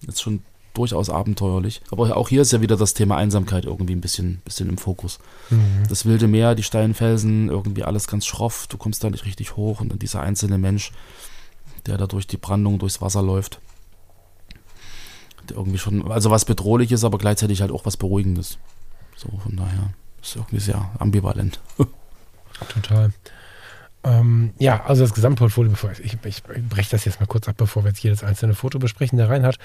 Ist 0.06 0.22
schon 0.22 0.42
durchaus 0.78 1.10
abenteuerlich. 1.10 1.82
Aber 1.90 2.16
auch 2.16 2.28
hier 2.28 2.42
ist 2.42 2.52
ja 2.52 2.60
wieder 2.60 2.76
das 2.76 2.94
Thema 2.94 3.16
Einsamkeit 3.16 3.64
irgendwie 3.64 3.94
ein 3.94 4.00
bisschen, 4.00 4.40
bisschen 4.44 4.68
im 4.68 4.78
Fokus. 4.78 5.18
Mhm. 5.50 5.82
Das 5.88 6.06
wilde 6.06 6.28
Meer, 6.28 6.54
die 6.54 6.62
steilen 6.62 6.94
Felsen, 6.94 7.48
irgendwie 7.48 7.84
alles 7.84 8.06
ganz 8.06 8.24
schroff. 8.26 8.66
Du 8.68 8.78
kommst 8.78 9.02
da 9.02 9.10
nicht 9.10 9.26
richtig 9.26 9.56
hoch 9.56 9.80
und 9.80 9.90
dann 9.90 9.98
dieser 9.98 10.20
einzelne 10.20 10.56
Mensch, 10.56 10.92
der 11.86 11.98
da 11.98 12.06
durch 12.06 12.26
die 12.26 12.36
Brandung 12.36 12.78
durchs 12.78 13.02
Wasser 13.02 13.22
läuft. 13.22 13.60
Der 15.48 15.56
irgendwie 15.56 15.78
schon, 15.78 16.10
also 16.10 16.30
was 16.30 16.44
bedrohliches, 16.44 17.04
aber 17.04 17.18
gleichzeitig 17.18 17.60
halt 17.60 17.72
auch 17.72 17.84
was 17.84 17.96
Beruhigendes. 17.96 18.58
So, 19.16 19.28
von 19.42 19.56
daher 19.56 19.90
ist 20.22 20.36
irgendwie 20.36 20.60
sehr 20.60 20.90
ambivalent. 20.98 21.60
Total. 22.68 23.12
Ähm, 24.08 24.52
ja, 24.58 24.84
also 24.84 25.02
das 25.02 25.12
Gesamtportfolio, 25.14 25.70
bevor 25.72 25.90
ich, 25.92 26.00
ich, 26.00 26.16
ich 26.24 26.42
breche 26.42 26.90
das 26.90 27.04
jetzt 27.04 27.20
mal 27.20 27.26
kurz 27.26 27.48
ab, 27.48 27.56
bevor 27.58 27.84
wir 27.84 27.88
jetzt 27.90 28.02
jedes 28.02 28.22
einzelne 28.24 28.54
Foto 28.54 28.78
besprechen. 28.78 29.18
Der 29.18 29.28
Reinhard 29.28 29.58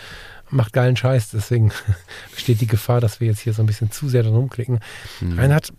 macht 0.50 0.74
geilen 0.74 0.96
Scheiß, 0.96 1.30
deswegen 1.30 1.72
besteht 2.34 2.60
die 2.62 2.68
Gefahr, 2.68 3.00
dass 3.00 3.20
wir 3.20 3.28
jetzt 3.28 3.40
hier 3.40 3.54
so 3.54 3.62
ein 3.64 3.68
bisschen 3.68 3.92
zu 3.92 4.10
sehr 4.10 4.24
dran 4.24 4.34
rumklicken. 4.34 4.80
Hm. 5.20 5.40
Reinhard, 5.40 5.72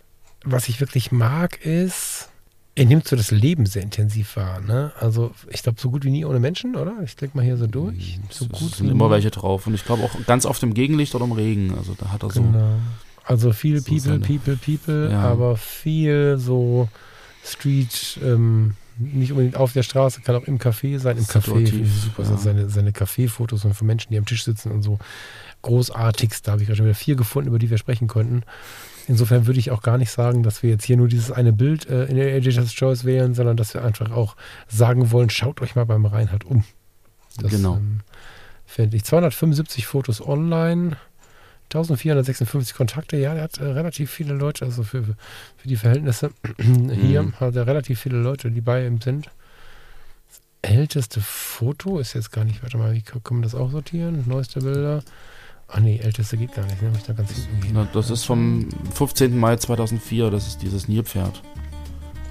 was 0.43 0.67
ich 0.69 0.79
wirklich 0.79 1.11
mag, 1.11 1.63
ist, 1.65 2.29
er 2.75 2.85
nimmt 2.85 3.07
so 3.07 3.15
das 3.15 3.31
Leben 3.31 3.65
sehr 3.65 3.83
intensiv 3.83 4.35
wahr. 4.35 4.59
Ne? 4.59 4.91
Also 4.99 5.31
ich 5.49 5.63
glaube, 5.63 5.79
so 5.79 5.89
gut 5.89 6.03
wie 6.03 6.11
nie 6.11 6.25
ohne 6.25 6.39
Menschen, 6.39 6.75
oder? 6.75 6.93
Ich 7.03 7.15
klicke 7.15 7.37
mal 7.37 7.43
hier 7.43 7.57
so 7.57 7.67
durch. 7.67 8.19
So 8.29 8.45
es 8.45 8.51
gut 8.59 8.75
sind 8.75 8.89
immer 8.89 9.09
welche 9.09 9.31
drauf. 9.31 9.65
Und 9.67 9.75
ich 9.75 9.85
glaube 9.85 10.03
auch 10.03 10.11
ganz 10.27 10.45
oft 10.45 10.61
im 10.63 10.73
Gegenlicht 10.73 11.15
oder 11.15 11.23
im 11.25 11.31
Regen. 11.31 11.73
Also 11.77 11.93
da 11.97 12.11
hat 12.11 12.23
er 12.23 12.31
so. 12.31 12.41
Genau. 12.41 12.73
Also 13.23 13.53
viel 13.53 13.77
so 13.79 13.85
People, 13.85 13.99
seine- 14.01 14.19
People, 14.19 14.57
People, 14.57 15.09
Ja. 15.11 15.21
aber 15.21 15.55
viel 15.57 16.37
so 16.37 16.89
Street, 17.45 18.19
ähm, 18.23 18.75
nicht 18.97 19.31
unbedingt 19.31 19.57
auf 19.57 19.73
der 19.73 19.83
Straße, 19.83 20.21
kann 20.21 20.35
auch 20.35 20.45
im 20.45 20.57
Café 20.57 20.99
sein. 20.99 21.17
Im 21.17 21.25
Café 21.25 21.45
Situativ, 21.45 21.69
finde 21.69 21.85
ich 21.85 22.01
super. 22.01 22.23
ja. 22.23 22.37
Seine, 22.37 22.69
seine 22.69 22.91
Café-Fotos 22.91 23.65
und 23.65 23.73
von 23.73 23.87
Menschen, 23.87 24.11
die 24.11 24.17
am 24.17 24.25
Tisch 24.25 24.43
sitzen 24.43 24.71
und 24.71 24.83
so. 24.83 24.99
Großartigst. 25.61 26.47
Da 26.47 26.53
habe 26.53 26.61
ich 26.61 26.67
gerade 26.67 26.77
schon 26.77 26.85
wieder 26.85 26.95
vier 26.95 27.15
gefunden, 27.15 27.49
über 27.49 27.59
die 27.59 27.69
wir 27.69 27.77
sprechen 27.77 28.07
konnten. 28.07 28.43
Insofern 29.07 29.45
würde 29.45 29.59
ich 29.59 29.71
auch 29.71 29.81
gar 29.81 29.97
nicht 29.97 30.11
sagen, 30.11 30.43
dass 30.43 30.63
wir 30.63 30.69
jetzt 30.69 30.85
hier 30.85 30.97
nur 30.97 31.07
dieses 31.07 31.31
eine 31.31 31.53
Bild 31.53 31.87
äh, 31.89 32.05
in 32.05 32.15
der 32.15 32.35
Editor's 32.35 32.73
Choice 32.73 33.03
wählen, 33.03 33.35
sondern 33.35 33.57
dass 33.57 33.73
wir 33.73 33.83
einfach 33.83 34.11
auch 34.11 34.35
sagen 34.67 35.11
wollen, 35.11 35.29
schaut 35.29 35.61
euch 35.61 35.75
mal 35.75 35.85
beim 35.85 36.05
Reinhard 36.05 36.45
um. 36.45 36.63
Das, 37.37 37.51
Genau. 37.51 37.75
Ähm, 37.77 38.01
Fände 38.65 38.97
ich. 38.97 39.03
275 39.03 39.85
Fotos 39.85 40.25
online, 40.25 40.97
1456 41.65 42.75
Kontakte. 42.75 43.17
Ja, 43.17 43.33
der 43.33 43.43
hat 43.43 43.57
äh, 43.57 43.65
relativ 43.65 44.11
viele 44.11 44.33
Leute, 44.33 44.65
also 44.65 44.83
für, 44.83 45.03
für 45.03 45.67
die 45.67 45.75
Verhältnisse 45.75 46.31
hier 46.59 47.23
Mhm. 47.23 47.39
hat 47.39 47.55
er 47.55 47.67
relativ 47.67 47.99
viele 47.99 48.17
Leute, 48.17 48.51
die 48.51 48.61
bei 48.61 48.85
ihm 48.85 49.01
sind. 49.01 49.29
Das 50.61 50.71
älteste 50.71 51.21
Foto 51.21 51.99
ist 51.99 52.13
jetzt 52.13 52.31
gar 52.31 52.43
nicht, 52.45 52.61
warte 52.63 52.77
mal, 52.77 52.93
wie 52.93 53.01
kann 53.01 53.21
man 53.31 53.41
das 53.41 53.55
auch 53.55 53.71
sortieren? 53.71 54.23
Neueste 54.27 54.61
Bilder. 54.61 55.03
Ach 55.67 55.79
nee, 55.79 55.97
älteste 55.97 56.37
geht 56.37 56.53
gar 56.53 56.65
nicht, 56.65 56.81
ne? 56.81 56.89
Muss 56.89 56.99
ich 56.99 57.05
da 57.05 57.13
ganz 57.13 57.31
hinten 57.31 57.59
gehen. 57.61 57.71
Na, 57.73 57.87
das 57.91 58.11
ist 58.11 58.23
vom 58.23 58.69
15. 58.93 59.35
Mai 59.37 59.55
2004. 59.55 60.29
Das 60.29 60.45
ist 60.47 60.61
dieses 60.61 60.87
Nilpferd. 60.87 61.41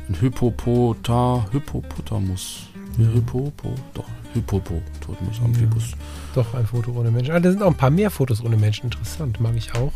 Ein 0.08 0.20
Hypopota, 0.20 1.44
Hippopotamus. 1.50 2.68
Hippopo, 2.96 3.74
doch, 3.94 4.04
Hippopo, 4.34 4.82
Todmus, 5.00 5.38
Ja. 5.38 5.44
Amphibus. 5.46 5.92
Doch, 6.34 6.52
ein 6.54 6.66
Foto 6.66 6.92
ohne 6.92 7.10
Menschen. 7.10 7.32
Ah, 7.34 7.40
da 7.40 7.50
sind 7.50 7.62
auch 7.62 7.68
ein 7.70 7.76
paar 7.76 7.90
mehr 7.90 8.10
Fotos 8.10 8.44
ohne 8.44 8.56
Menschen. 8.56 8.84
Interessant, 8.86 9.40
mag 9.40 9.54
ich 9.56 9.74
auch. 9.74 9.92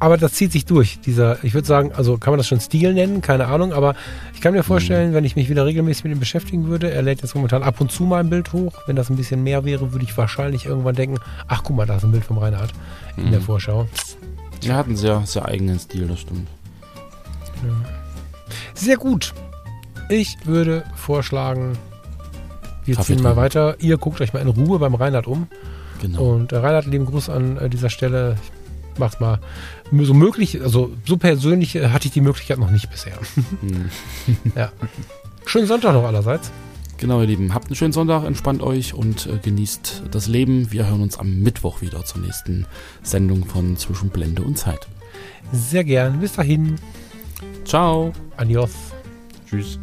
Aber 0.00 0.16
das 0.16 0.32
zieht 0.32 0.50
sich 0.50 0.64
durch. 0.64 0.98
Dieser, 1.00 1.44
ich 1.44 1.52
würde 1.52 1.66
sagen, 1.68 1.92
also 1.92 2.16
kann 2.16 2.32
man 2.32 2.38
das 2.38 2.46
schon 2.48 2.58
Stil 2.58 2.94
nennen, 2.94 3.20
keine 3.20 3.46
Ahnung, 3.48 3.72
aber 3.74 3.94
ich 4.34 4.40
kann 4.40 4.54
mir 4.54 4.62
vorstellen, 4.62 5.12
wenn 5.12 5.24
ich 5.24 5.36
mich 5.36 5.50
wieder 5.50 5.66
regelmäßig 5.66 6.04
mit 6.04 6.14
ihm 6.14 6.20
beschäftigen 6.20 6.68
würde, 6.68 6.90
er 6.90 7.02
lädt 7.02 7.20
jetzt 7.20 7.34
momentan 7.34 7.62
ab 7.62 7.80
und 7.82 7.92
zu 7.92 8.04
mal 8.04 8.20
ein 8.20 8.30
Bild 8.30 8.52
hoch. 8.54 8.72
Wenn 8.86 8.96
das 8.96 9.10
ein 9.10 9.16
bisschen 9.16 9.42
mehr 9.42 9.64
wäre, 9.66 9.92
würde 9.92 10.04
ich 10.06 10.16
wahrscheinlich 10.16 10.64
irgendwann 10.64 10.94
denken, 10.94 11.18
ach 11.48 11.62
guck 11.62 11.76
mal, 11.76 11.84
da 11.86 11.96
ist 11.96 12.04
ein 12.04 12.12
Bild 12.12 12.24
vom 12.24 12.38
Reinhard 12.38 12.72
in 13.18 13.30
der 13.30 13.40
Mhm. 13.40 13.44
Vorschau. 13.44 13.86
Er 14.64 14.76
hat 14.76 14.86
einen 14.86 14.96
sehr, 14.96 15.20
sehr 15.26 15.44
eigenen 15.44 15.78
Stil, 15.78 16.08
das 16.08 16.20
stimmt. 16.20 16.48
Sehr 18.74 18.96
gut. 18.96 19.34
Ich 20.08 20.36
würde 20.44 20.84
vorschlagen, 20.96 21.76
wir 22.84 22.96
Kaffee 22.96 23.14
ziehen 23.14 23.22
mal 23.22 23.30
trinken. 23.30 23.42
weiter. 23.42 23.76
Ihr 23.80 23.96
guckt 23.98 24.20
euch 24.20 24.32
mal 24.32 24.40
in 24.40 24.48
Ruhe 24.48 24.78
beim 24.78 24.94
Reinhard 24.94 25.26
um. 25.26 25.46
Genau. 26.00 26.34
Und 26.34 26.52
äh, 26.52 26.56
Reinhard, 26.56 26.86
lieben 26.86 27.06
Gruß 27.06 27.28
an 27.30 27.56
äh, 27.58 27.68
dieser 27.70 27.90
Stelle. 27.90 28.36
Ich 28.94 28.98
mach's 29.00 29.18
mal 29.20 29.40
so 29.92 30.14
möglich, 30.14 30.60
also 30.62 30.92
so 31.06 31.16
persönlich 31.16 31.74
äh, 31.76 31.88
hatte 31.88 32.06
ich 32.06 32.12
die 32.12 32.20
Möglichkeit 32.20 32.58
noch 32.58 32.70
nicht 32.70 32.90
bisher. 32.90 33.18
Ja. 34.54 34.70
Schönen 35.46 35.66
Sonntag 35.66 35.92
noch 35.94 36.04
allerseits. 36.04 36.50
Genau, 36.98 37.20
ihr 37.20 37.26
Lieben. 37.26 37.52
Habt 37.54 37.66
einen 37.66 37.76
schönen 37.76 37.92
Sonntag, 37.92 38.24
entspannt 38.24 38.62
euch 38.62 38.94
und 38.94 39.26
äh, 39.26 39.38
genießt 39.42 40.04
das 40.10 40.26
Leben. 40.28 40.70
Wir 40.72 40.86
hören 40.86 41.02
uns 41.02 41.18
am 41.18 41.40
Mittwoch 41.40 41.80
wieder 41.82 42.04
zur 42.04 42.20
nächsten 42.22 42.66
Sendung 43.02 43.44
von 43.44 43.76
Zwischen 43.76 44.10
Blende 44.10 44.42
und 44.42 44.56
Zeit. 44.56 44.86
Sehr 45.52 45.84
gern. 45.84 46.20
Bis 46.20 46.32
dahin. 46.34 46.76
Ciao. 47.64 48.12
Adios. 48.36 48.70
Tschüss. 49.48 49.78